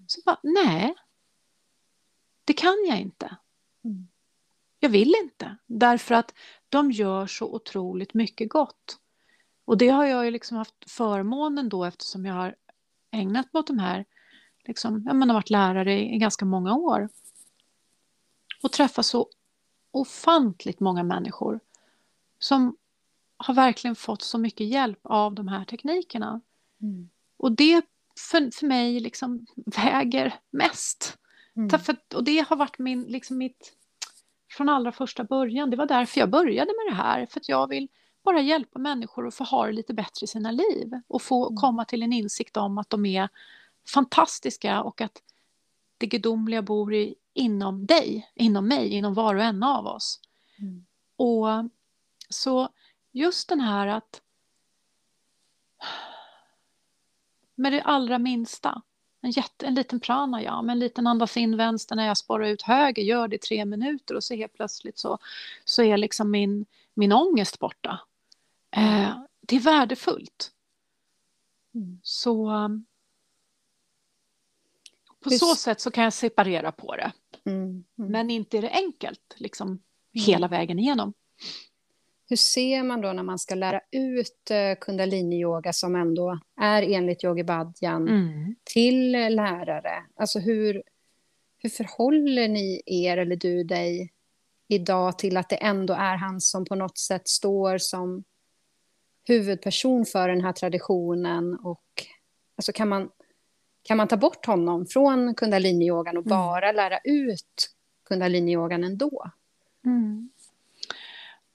[0.08, 0.96] Så bara, nej,
[2.52, 3.38] det kan jag inte.
[3.84, 4.08] Mm.
[4.80, 6.34] Jag vill inte, därför att
[6.70, 9.00] de gör så otroligt mycket gott.
[9.66, 12.56] Och det har jag ju liksom haft förmånen då eftersom jag har
[13.12, 14.06] ägnat mig åt de här,
[14.64, 17.10] liksom, jag har varit lärare i, i ganska många år.
[18.64, 19.30] Och träffat så
[19.92, 21.60] ofantligt många människor
[22.40, 22.78] som
[23.38, 26.42] har verkligen fått så mycket hjälp av de här teknikerna.
[26.82, 27.10] Mm.
[27.38, 27.86] Och det
[28.32, 31.18] för, för mig liksom väger mest.
[31.56, 31.70] Mm.
[32.16, 33.74] Och det har varit min, liksom mitt,
[34.50, 37.68] från allra första början, det var därför jag började med det här, för att jag
[37.68, 37.88] vill
[38.24, 41.58] bara hjälpa människor att få ha det lite bättre i sina liv och få mm.
[41.58, 43.30] komma till en insikt om att de är
[43.88, 45.22] fantastiska och att
[45.98, 50.20] det gudomliga bor i, inom dig, inom mig, inom var och en av oss.
[50.60, 50.86] Mm.
[51.16, 51.70] Och
[52.30, 52.70] så
[53.12, 54.22] just den här att
[57.56, 58.82] med det allra minsta,
[59.22, 63.04] en, jätte, en liten pranayama, en liten andas in vänster när jag sparar ut höger,
[63.04, 65.18] gör det i tre minuter och så helt plötsligt så,
[65.66, 68.00] så är liksom min, min ångest borta.
[68.72, 70.52] Eh, det är värdefullt.
[71.74, 72.00] Mm.
[72.04, 72.46] Så
[75.20, 75.40] på Just...
[75.40, 77.12] så sätt så kan jag separera på det.
[77.46, 77.62] Mm.
[77.62, 77.84] Mm.
[77.96, 79.80] Men inte är det enkelt liksom,
[80.14, 81.14] hela vägen igenom.
[82.32, 87.24] Hur ser man då när man ska lära ut eh, kundaliniyoga som ändå är enligt
[87.24, 88.56] Yogi Bhajan mm.
[88.64, 90.04] till lärare?
[90.16, 90.84] Alltså hur,
[91.58, 94.14] hur förhåller ni er, eller du dig,
[94.68, 98.24] idag till att det ändå är han som på något sätt står som
[99.24, 101.60] huvudperson för den här traditionen?
[101.64, 101.86] Och,
[102.56, 103.10] alltså kan, man,
[103.84, 106.38] kan man ta bort honom från kundaliniyogan och mm.
[106.38, 107.70] bara lära ut
[108.06, 109.32] kundaliniyogan ändå?
[109.86, 110.30] Mm.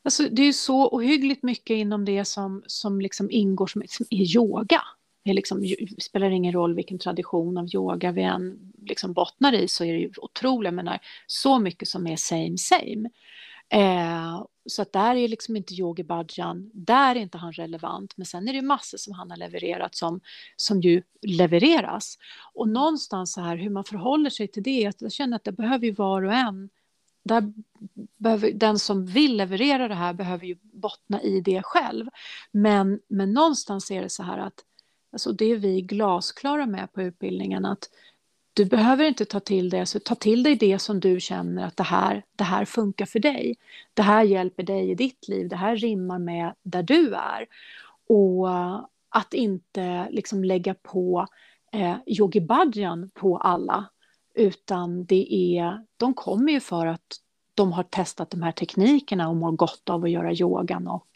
[0.06, 4.06] Alltså, det är ju så ohyggligt mycket inom det som, som liksom ingår som, som
[4.10, 4.82] är yoga.
[5.24, 9.84] Det liksom, spelar ingen roll vilken tradition av yoga vi än liksom bottnar i så
[9.84, 13.10] är det ju otroligt, jag menar, så mycket som är same same.
[13.68, 18.16] Eh, så att där är liksom inte Yogi Bhajan, där är inte han relevant.
[18.16, 20.20] Men sen är det massor som han har levererat som,
[20.56, 22.18] som ju levereras.
[22.54, 25.86] Och någonstans så här hur man förhåller sig till det, jag känner att det behöver
[25.86, 26.70] ju var och en
[27.26, 27.52] där
[28.16, 32.06] behöver, den som vill leverera det här behöver ju bottna i det själv.
[32.50, 34.64] Men, men någonstans är det så här att
[35.12, 37.88] alltså det är vi glasklara med på utbildningen att
[38.52, 41.76] du behöver inte ta till dig, alltså, ta till dig det som du känner att
[41.76, 43.56] det här, det här funkar för dig.
[43.94, 47.46] Det här hjälper dig i ditt liv, det här rimmar med där du är.
[48.08, 48.48] Och
[49.08, 51.26] att inte liksom lägga på
[51.72, 53.84] eh, yogi bhajan på alla,
[54.36, 57.20] utan det är, de kommer ju för att
[57.54, 61.08] de har testat de här teknikerna och mår gott av att göra yogan och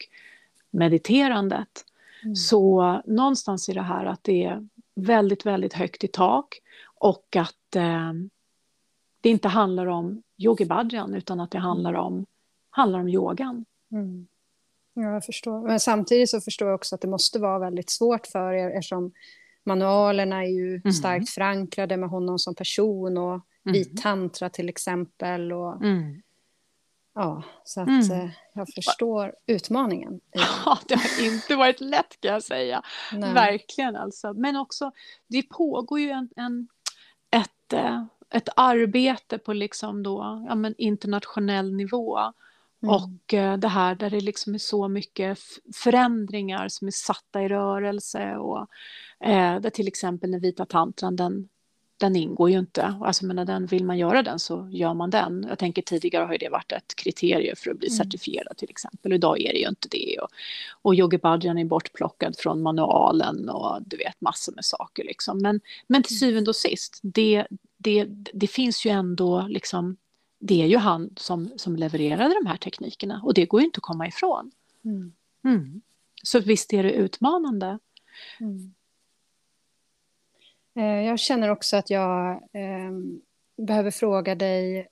[0.71, 1.85] mediterandet.
[2.23, 2.35] Mm.
[2.35, 6.61] Så någonstans i det här att det är väldigt, väldigt högt i tak
[6.95, 8.13] och att eh,
[9.21, 12.25] det inte handlar om yogi bhajan utan att det handlar om,
[12.69, 13.65] handlar om yogan.
[13.91, 14.27] Mm.
[14.93, 15.67] Ja, jag förstår.
[15.67, 19.11] Men samtidigt så förstår jag också att det måste vara väldigt svårt för er eftersom
[19.65, 20.91] manualerna är ju mm.
[20.91, 23.81] starkt förankrade med honom som person och mm.
[23.81, 25.53] i tantra till exempel.
[25.53, 26.21] Och, mm.
[27.13, 28.11] Ja, så att mm.
[28.11, 30.19] Eh, jag förstår utmaningen.
[30.31, 32.83] Ja, det har inte varit lätt kan jag säga.
[33.13, 33.33] Nej.
[33.33, 34.33] Verkligen alltså.
[34.33, 34.91] Men också,
[35.27, 36.67] det pågår ju en, en
[37.31, 42.19] ett, eh, ett arbete på liksom då, ja, men internationell nivå.
[42.83, 42.95] Mm.
[42.95, 45.39] Och eh, det här där det liksom är så mycket
[45.75, 48.67] förändringar som är satta i rörelse och
[49.23, 51.49] eh, där till exempel den vita tantran den
[52.01, 52.95] den ingår ju inte.
[53.01, 55.45] Alltså, men den, vill man göra den så gör man den.
[55.49, 57.97] Jag tänker tidigare har det varit ett kriterium för att bli mm.
[57.97, 59.13] certifierad till exempel.
[59.13, 60.17] idag är det ju inte det.
[60.21, 60.29] Och,
[60.81, 65.03] och Yogi Bhajan är bortplockad från manualen och du vet massor med saker.
[65.03, 65.37] Liksom.
[65.37, 66.19] Men, men till mm.
[66.19, 69.97] syvende och sist, det, det, det finns ju ändå liksom
[70.39, 73.77] det är ju han som, som levererade de här teknikerna och det går ju inte
[73.77, 74.51] att komma ifrån.
[74.85, 75.13] Mm.
[75.43, 75.81] Mm.
[76.23, 77.79] Så visst är det utmanande.
[78.39, 78.73] Mm.
[80.75, 82.91] Eh, jag känner också att jag eh,
[83.57, 84.87] behöver fråga dig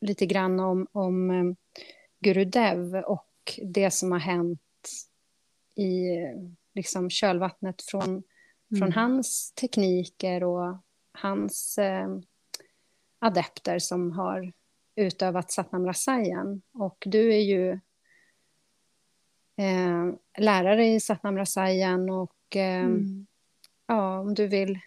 [0.00, 1.44] lite grann om, om eh,
[2.20, 3.26] Gurudev och
[3.62, 4.60] det som har hänt
[5.76, 6.10] i
[6.74, 8.22] liksom, kölvattnet från, mm.
[8.78, 10.78] från hans tekniker och
[11.12, 12.08] hans eh,
[13.18, 14.52] adepter som har
[14.94, 16.62] utövat Satnam Rasayan.
[16.72, 17.70] Och du är ju
[19.56, 23.26] eh, lärare i Satnam Rasayan och eh, mm.
[23.86, 24.78] ja, om du vill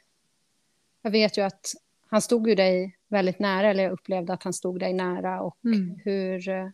[1.04, 1.74] jag vet ju att
[2.08, 5.42] han stod ju dig väldigt nära, eller jag upplevde att han stod dig nära.
[5.42, 6.00] Och mm.
[6.04, 6.72] hur,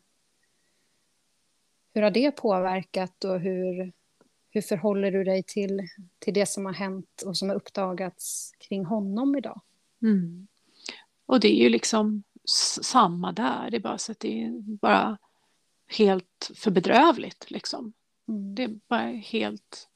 [1.93, 3.91] hur har det påverkat och hur,
[4.49, 5.87] hur förhåller du dig till,
[6.19, 9.61] till det som har hänt och som har uppdagats kring honom idag?
[10.01, 10.47] Mm.
[11.25, 12.23] Och det är ju liksom
[12.81, 15.17] samma där, det är bara så att det är bara
[15.87, 17.93] helt för bedrövligt liksom.
[18.27, 18.55] Mm.
[18.55, 19.88] Det är bara helt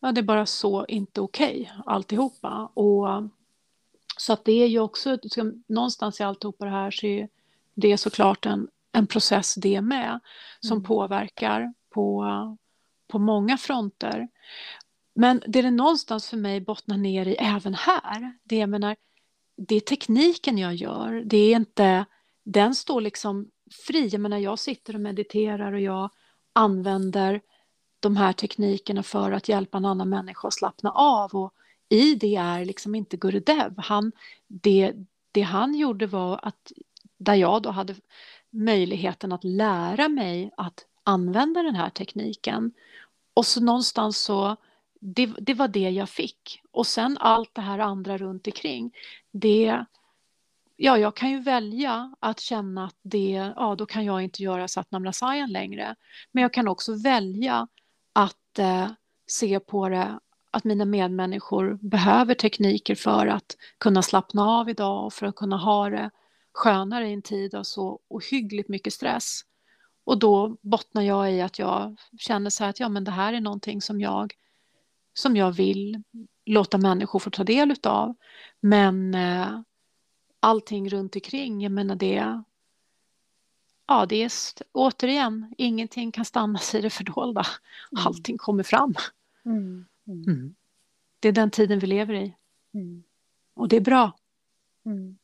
[0.00, 2.70] ja, det är bara så inte okej okay, alltihopa.
[2.74, 3.08] Och,
[4.16, 5.18] så att det är ju också,
[5.66, 7.28] någonstans i alltihopa det här så är
[7.74, 10.20] det såklart en, en process det med
[10.60, 10.84] som mm.
[10.84, 12.26] påverkar på,
[13.08, 14.28] på många fronter.
[15.14, 18.96] Men det det någonstans för mig bottnar ner i även här, det jag menar,
[19.56, 22.04] det är tekniken jag gör, det är inte,
[22.44, 23.50] den står liksom
[23.86, 24.08] fri.
[24.08, 26.10] Jag menar, jag sitter och mediterar och jag
[26.52, 27.40] använder
[28.00, 31.34] de här teknikerna för att hjälpa en annan människa att slappna av.
[31.34, 31.54] Och
[31.88, 33.74] i det är liksom inte Gurudev.
[33.78, 34.12] Han,
[34.46, 34.92] det,
[35.32, 36.72] det han gjorde var att
[37.18, 37.94] där jag då hade
[38.50, 42.72] möjligheten att lära mig att använda den här tekniken.
[43.34, 44.56] Och så någonstans så,
[45.00, 46.62] det, det var det jag fick.
[46.70, 48.94] Och sen allt det här andra runt omkring,
[49.30, 49.84] det,
[50.76, 54.68] ja, jag kan ju välja att känna att det, ja, då kan jag inte göra
[54.68, 55.94] Satnam Rasayan längre.
[56.32, 57.68] Men jag kan också välja
[58.58, 58.90] eh,
[59.26, 65.12] se på det att mina medmänniskor behöver tekniker för att kunna slappna av idag och
[65.12, 66.10] för att kunna ha det
[66.52, 69.40] skönare i en tid av så ohyggligt mycket stress.
[70.04, 73.32] och då bottnar jag i att jag känner så här att ja, men det här
[73.32, 74.34] är någonting som jag,
[75.14, 76.02] som jag vill
[76.46, 78.14] låta människor få ta del av.
[78.60, 79.60] Men eh,
[80.40, 82.42] allting runt omkring, jag menar det,
[83.86, 84.30] ja, det är
[84.72, 87.46] återigen, ingenting kan stannas i det fördolda.
[87.92, 88.06] Mm.
[88.06, 88.94] Allting kommer fram.
[89.44, 89.86] Mm.
[90.06, 90.24] Mm.
[90.26, 90.54] mm.
[91.20, 92.34] Det är den tiden vi lever i.
[92.74, 93.02] Mm.
[93.54, 94.12] Och det är bra.
[94.84, 95.18] Mm.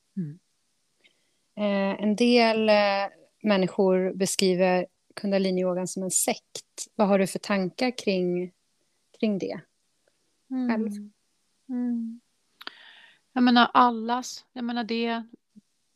[1.56, 2.74] Eh, en del eh,
[3.42, 6.88] människor beskriver kundaliniyogan som en sekt.
[6.94, 8.52] Vad har du för tankar kring,
[9.20, 9.60] kring det?
[10.48, 10.88] Själv?
[13.32, 15.22] Jag menar allas, jag menar det,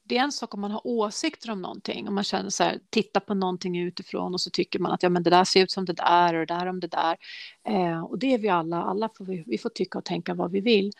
[0.08, 2.80] det är en sak om man har åsikter om någonting, om man känner så här,
[2.90, 5.70] tittar på någonting utifrån och så tycker man att ja, men det där ser ut
[5.70, 7.16] som det där och det där om det där.
[7.64, 10.50] Eh, och det är vi alla, alla får vi, vi får tycka och tänka vad
[10.50, 10.92] vi vill.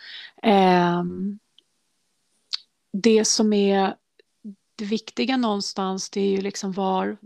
[0.42, 1.04] Eh,
[2.92, 3.96] det som är
[4.76, 7.16] det viktiga någonstans, det är ju liksom var,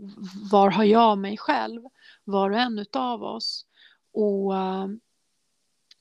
[0.51, 1.81] var har jag mig själv,
[2.23, 3.65] var och en av oss.
[4.13, 4.87] Och eh,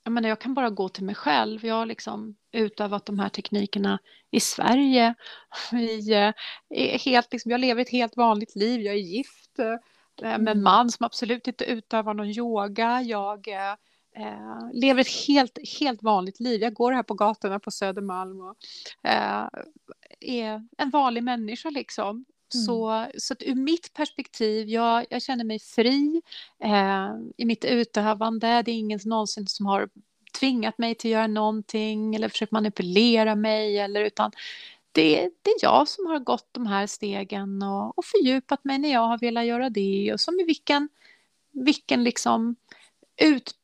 [0.05, 1.65] jag, menar, jag kan bara gå till mig själv.
[1.67, 3.99] Jag liksom utövat de här teknikerna
[4.31, 5.15] i Sverige.
[5.73, 6.33] I, eh,
[7.05, 8.81] helt, liksom, jag lever ett helt vanligt liv.
[8.81, 9.77] Jag är gift eh,
[10.23, 10.63] med en mm.
[10.63, 13.03] man som absolut inte utövar någon yoga.
[13.03, 13.49] Jag
[14.17, 16.63] eh, lever ett helt, helt vanligt liv.
[16.63, 18.57] Jag går här på gatorna på Södermalm och
[19.11, 19.49] eh,
[20.21, 22.25] är en vanlig människa liksom.
[22.55, 22.65] Mm.
[22.65, 26.23] Så, så att ur mitt perspektiv, jag, jag känner mig fri
[26.65, 28.63] eh, i mitt utövande.
[28.63, 29.89] Det är ingen någonsin som har
[30.33, 33.79] tvingat mig till att göra någonting eller försökt manipulera mig.
[33.79, 34.33] Eller, utan
[34.93, 38.93] det, det är jag som har gått de här stegen och, och fördjupat mig när
[38.93, 40.13] jag har velat göra det.
[40.13, 40.89] Och som i vilken,
[41.53, 42.57] vilken liksom
[43.23, 43.55] ut,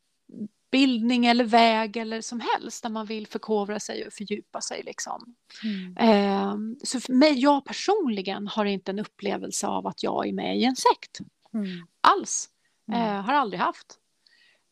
[0.67, 4.83] utbildning eller väg eller som helst där man vill förkovra sig och fördjupa sig.
[4.83, 5.35] Liksom.
[5.63, 5.97] Mm.
[5.97, 10.57] Eh, så för mig, jag personligen har inte en upplevelse av att jag är med
[10.57, 11.19] i en sekt.
[11.53, 11.87] Mm.
[12.01, 12.49] Alls.
[12.91, 13.01] Mm.
[13.01, 13.99] Eh, har aldrig haft.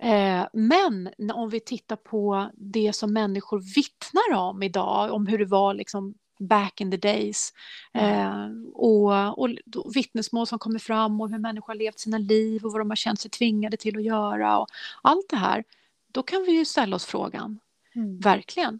[0.03, 5.45] Eh, men om vi tittar på det som människor vittnar om idag, om hur det
[5.45, 7.53] var liksom back in the days.
[7.93, 8.11] Mm.
[8.11, 9.49] Eh, och, och
[9.95, 12.95] vittnesmål som kommer fram och hur människor har levt sina liv och vad de har
[12.95, 14.67] känt sig tvingade till att göra och
[15.01, 15.63] allt det här
[16.11, 17.59] då kan vi ju ställa oss frågan.
[17.95, 18.19] Mm.
[18.19, 18.79] Verkligen.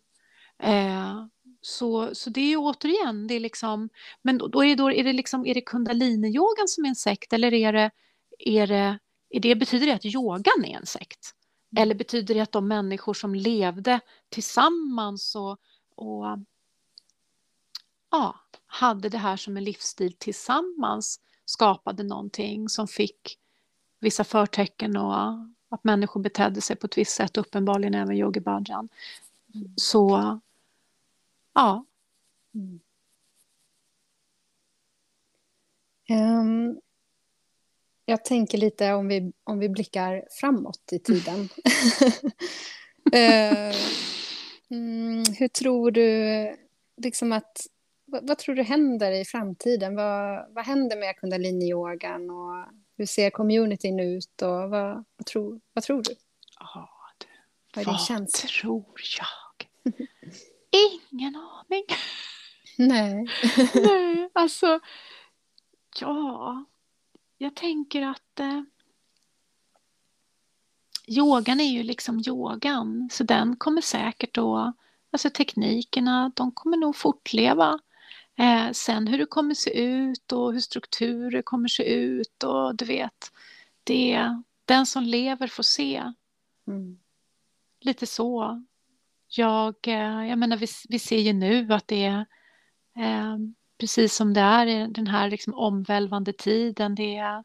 [0.60, 1.26] Eh,
[1.62, 3.90] så, så det är ju återigen, det är liksom,
[4.22, 7.54] men då är, då, är det liksom, är det kundaliniyogan som är en sekt eller
[7.54, 7.92] är det,
[8.40, 9.00] är det,
[9.40, 11.36] det, betyder det att yogan är en sekt?
[11.72, 11.82] Mm.
[11.82, 15.60] Eller betyder det att de människor som levde tillsammans och,
[15.96, 16.26] och
[18.12, 23.38] ja, hade det här som en livsstil tillsammans skapade någonting som fick
[24.00, 25.16] vissa förtecken och
[25.70, 28.90] att människor betedde sig på ett visst sätt, uppenbarligen även Yogi Bhajan.
[29.76, 30.40] Så,
[31.54, 31.86] ja.
[32.54, 32.80] Mm.
[36.10, 36.82] Um,
[38.06, 41.50] jag tänker lite om vi, om vi blickar framåt i tiden.
[43.16, 43.76] uh,
[44.70, 46.56] mm, hur tror du
[47.02, 47.68] liksom att
[48.06, 49.96] vad, vad, tror du händer i framtiden?
[49.96, 52.66] Vad, vad händer med kundaliniyogan och
[52.98, 56.12] hur ser communityn ut och vad, vad, tror, vad tror du?
[56.60, 56.88] Oh,
[57.18, 57.28] du
[57.76, 58.50] vad är din känsla?
[58.50, 59.68] tror jag?
[61.12, 61.86] Ingen aning.
[62.78, 63.28] Nej.
[63.74, 64.80] Nej, alltså,
[66.00, 66.66] ja,
[67.38, 68.62] jag tänker att eh,
[71.08, 74.74] yogan är ju liksom yogan, så den kommer säkert då,
[75.12, 77.80] alltså teknikerna, de kommer nog fortleva.
[78.38, 82.86] Eh, sen hur det kommer se ut och hur strukturer kommer se ut och du
[82.86, 83.32] vet,
[83.84, 86.14] det, den som lever får se.
[86.68, 87.00] Mm.
[87.82, 88.64] Lite så.
[89.28, 92.26] Jag, eh, jag menar, vi, vi ser ju nu att det är
[92.96, 93.38] eh,
[93.78, 96.96] precis som det är i den här liksom omvälvande tiden.
[96.96, 97.44] Det är,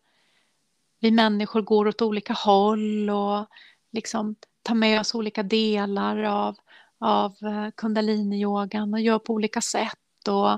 [1.00, 3.46] vi människor går åt olika håll och
[3.92, 6.56] liksom tar med oss olika delar av,
[6.98, 10.50] av eh, kundaliniyogan och gör på olika sätt och,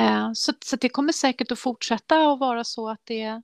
[0.00, 3.42] eh, så, så det kommer säkert att fortsätta att vara så att det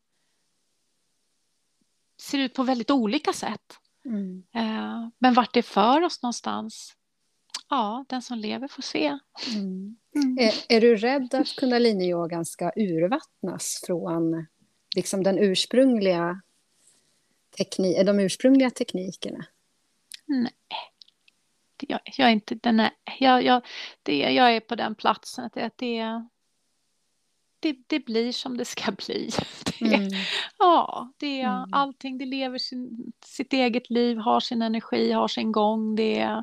[2.21, 3.79] ser ut på väldigt olika sätt.
[4.05, 4.43] Mm.
[4.55, 6.97] Eh, men vart det för oss någonstans,
[7.69, 9.19] ja, den som lever får se.
[9.55, 9.97] Mm.
[10.25, 10.39] Mm.
[10.39, 14.47] Är, är, du rädd att kundaliniyogan ska urvattnas från
[14.97, 16.41] liksom den ursprungliga
[17.57, 19.45] tekni de ursprungliga teknikerna?
[20.27, 20.53] Nej,
[21.89, 23.67] jag, jag är inte den är, jag, jag,
[24.03, 26.27] det, jag är på den platsen att det, det,
[27.61, 29.31] det, det blir som det ska bli.
[29.81, 30.09] Det, mm.
[30.59, 31.75] Ja, det, mm.
[31.75, 35.97] allting det lever sin, sitt eget liv, har sin energi, har sin gång.
[35.97, 36.43] Det,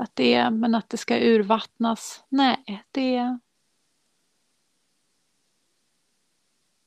[0.00, 3.38] att det, men att det ska urvattnas, nej, det...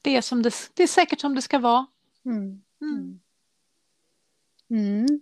[0.02, 1.86] det är, som det, det är säkert som det ska vara.
[2.26, 2.64] Mm.
[4.70, 5.20] Mm.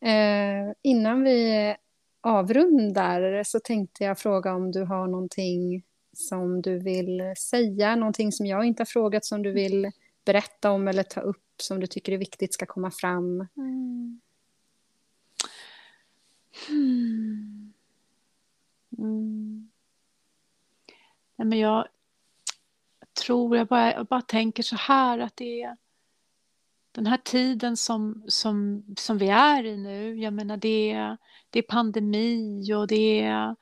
[0.00, 1.74] Eh, innan vi
[2.20, 5.82] avrundar så tänkte jag fråga om du har någonting
[6.16, 9.90] som du vill säga, någonting som jag inte har frågat som du vill
[10.24, 13.48] berätta om eller ta upp som du tycker är viktigt ska komma fram?
[13.56, 14.20] Mm.
[16.68, 17.72] Mm.
[18.98, 19.70] mm.
[21.36, 21.88] Nej, men jag
[23.20, 25.76] tror, jag bara, jag bara tänker så här att det är
[26.92, 31.18] den här tiden som, som, som vi är i nu, jag menar det är,
[31.50, 33.56] det är pandemi och det är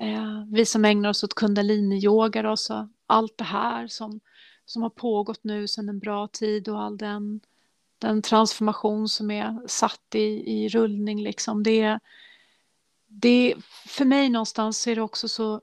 [0.00, 4.20] eh, vi som ägnar oss åt kundaliniyoga och så allt det här som,
[4.64, 7.40] som har pågått nu sedan en bra tid och all den,
[7.98, 11.62] den transformation som är satt i, i rullning liksom.
[11.62, 12.00] Det,
[13.06, 13.54] det,
[13.86, 15.60] för mig någonstans är det också så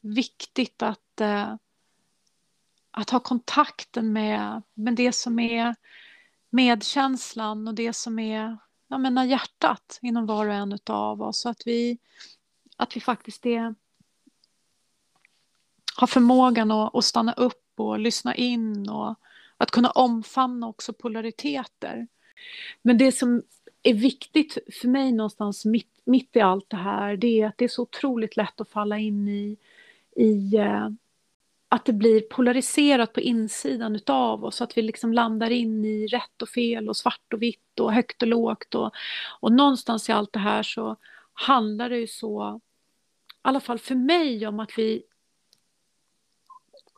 [0.00, 1.54] viktigt att, eh,
[2.90, 5.74] att ha kontakten med, med det som är
[6.50, 8.56] medkänslan och det som är
[8.88, 11.40] jag menar, hjärtat inom var och en av oss.
[11.40, 11.98] Så att vi,
[12.76, 13.74] att vi faktiskt är,
[15.96, 19.14] har förmågan att, att stanna upp och lyssna in och
[19.56, 22.06] att kunna omfamna också polariteter.
[22.82, 23.42] Men det som
[23.90, 27.64] är viktigt för mig någonstans mitt, mitt i allt det här det är att det
[27.64, 29.56] är så otroligt lätt att falla in i,
[30.16, 30.88] i eh,
[31.68, 36.42] att det blir polariserat på insidan utav oss, att vi liksom landar in i rätt
[36.42, 38.74] och fel och svart och vitt och högt och lågt.
[38.74, 38.94] Och,
[39.40, 40.96] och någonstans i allt det här så
[41.32, 42.60] handlar det ju så,
[43.28, 45.02] i alla fall för mig, om att vi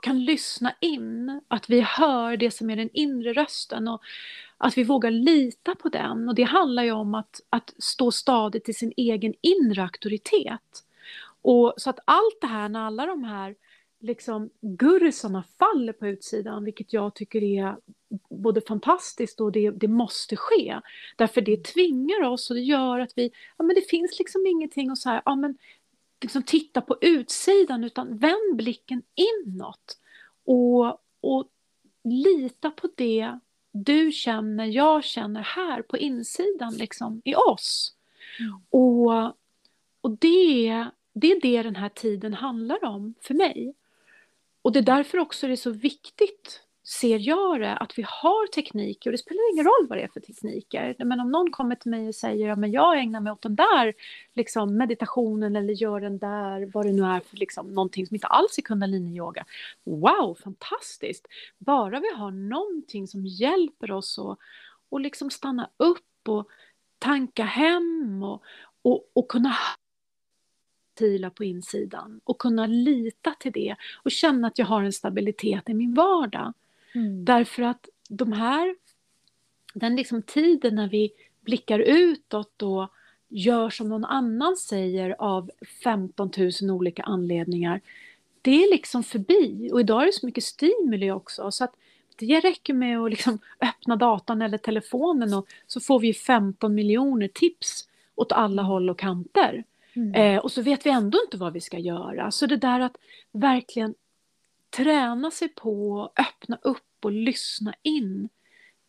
[0.03, 4.03] kan lyssna in, att vi hör det som är den inre rösten och
[4.59, 6.29] att vi vågar lita på den.
[6.29, 10.85] Och det handlar ju om att, att stå stadigt i sin egen inre auktoritet.
[11.43, 13.55] Och så att allt det här, när alla de här
[14.01, 17.77] liksom gurusarna faller på utsidan, vilket jag tycker är
[18.31, 20.81] både fantastiskt och det, det måste ske.
[21.17, 24.91] Därför det tvingar oss och det gör att vi, ja men det finns liksom ingenting
[24.91, 25.59] att säga, ja men
[26.23, 29.99] liksom titta på utsidan utan vänd blicken inåt.
[30.45, 30.87] Och,
[31.21, 31.49] och
[32.05, 33.39] lita på det
[33.85, 37.95] du känner, jag känner här på insidan liksom i oss.
[38.41, 38.61] Mm.
[38.71, 39.25] Och,
[40.01, 43.75] och det, det är det den här tiden handlar om för mig.
[44.63, 48.47] Och det är därför också det är så viktigt, ser jag det, att vi har
[48.47, 49.11] tekniker.
[49.11, 50.97] Och det spelar ingen roll vad det är för tekniker.
[50.99, 53.95] Men om någon kommer till mig och säger att jag ägnar mig åt den där
[54.35, 58.27] liksom, meditationen eller gör den där, vad det nu är för liksom, någonting som inte
[58.27, 59.45] alls är kundaliniyoga.
[59.85, 61.27] Wow, fantastiskt!
[61.59, 64.39] Bara vi har någonting som hjälper oss att
[64.89, 66.49] och liksom stanna upp och
[66.99, 68.43] tanka hem och,
[68.83, 69.57] och, och kunna
[70.95, 75.69] tila på insidan och kunna lita till det och känna att jag har en stabilitet
[75.69, 76.53] i min vardag.
[76.95, 77.25] Mm.
[77.25, 78.77] Därför att de här,
[79.75, 81.11] den liksom tiden när vi
[81.41, 82.89] blickar utåt och
[83.29, 85.51] gör som någon annan säger av
[85.85, 86.31] 15
[86.63, 87.81] 000 olika anledningar,
[88.43, 89.71] det är liksom förbi.
[89.73, 91.51] Och idag är det så mycket stimuli också.
[91.51, 91.75] Så att
[92.17, 97.29] det räcker med att liksom öppna datorn eller telefonen och så får vi 15 miljoner
[97.29, 99.65] tips åt alla håll och kanter.
[99.95, 100.15] Mm.
[100.15, 102.31] Eh, och så vet vi ändå inte vad vi ska göra.
[102.31, 102.97] Så det där att
[103.33, 103.95] verkligen
[104.71, 108.29] träna sig på att öppna upp och lyssna in.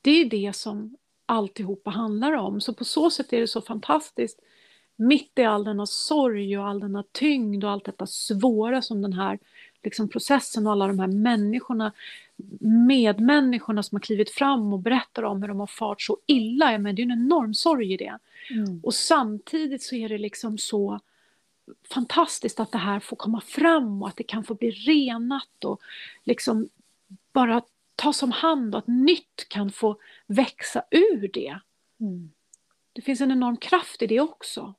[0.01, 2.61] Det är det som alltihopa handlar om.
[2.61, 4.39] Så på så sätt är det så fantastiskt.
[4.95, 9.13] Mitt i all denna sorg och all denna tyngd och allt detta svåra som den
[9.13, 9.39] här
[9.83, 11.91] liksom, processen och alla de här människorna,
[12.87, 16.77] medmänniskorna som har klivit fram och berättar om hur de har fart så illa.
[16.77, 18.17] Men det är en enorm sorg i det.
[18.49, 18.79] Mm.
[18.83, 20.99] Och samtidigt så är det liksom så
[21.89, 25.81] fantastiskt att det här får komma fram och att det kan få bli renat och
[26.23, 26.69] liksom
[27.33, 27.61] bara
[27.95, 31.59] tas om hand och att nytt kan få växa ur det.
[31.99, 32.31] Mm.
[32.93, 34.73] Det finns en enorm kraft i det också.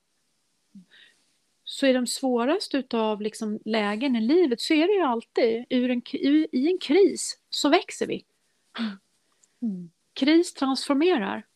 [1.64, 5.90] Så i de svåraste av liksom lägen i livet så är det ju alltid ur
[5.90, 6.02] en,
[6.52, 8.24] i en kris så växer vi.
[9.62, 9.90] Mm.
[10.14, 11.46] Kris transformerar.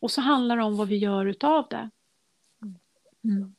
[0.00, 1.90] Och så handlar det om vad vi gör utav det.
[3.24, 3.54] Mm.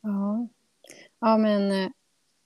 [0.00, 0.48] Ja.
[1.20, 1.90] ja, men eh,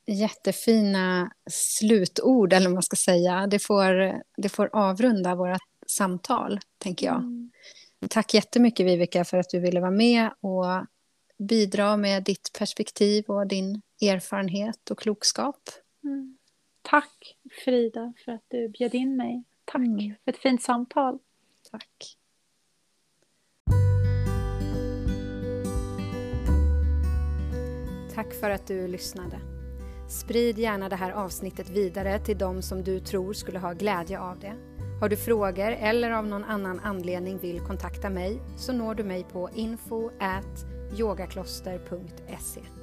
[0.06, 3.46] jättefina slutord, eller vad man ska säga.
[3.46, 7.16] Det får, det får avrunda våra samtal, tänker jag.
[7.16, 7.50] Mm.
[8.10, 10.86] Tack jättemycket, Vivica, för att du ville vara med och
[11.38, 15.60] bidra med ditt perspektiv och din erfarenhet och klokskap.
[16.04, 16.38] Mm.
[16.82, 19.44] Tack, Frida, för att du bjöd in mig.
[19.64, 20.14] Tack mm.
[20.24, 21.18] för ett fint samtal.
[21.70, 22.16] Tack.
[28.14, 29.40] Tack för att du lyssnade.
[30.08, 34.38] Sprid gärna det här avsnittet vidare till de som du tror skulle ha glädje av
[34.38, 34.54] det.
[35.00, 39.26] Har du frågor eller av någon annan anledning vill kontakta mig så når du mig
[39.32, 40.10] på info
[40.98, 42.79] yogakloster.se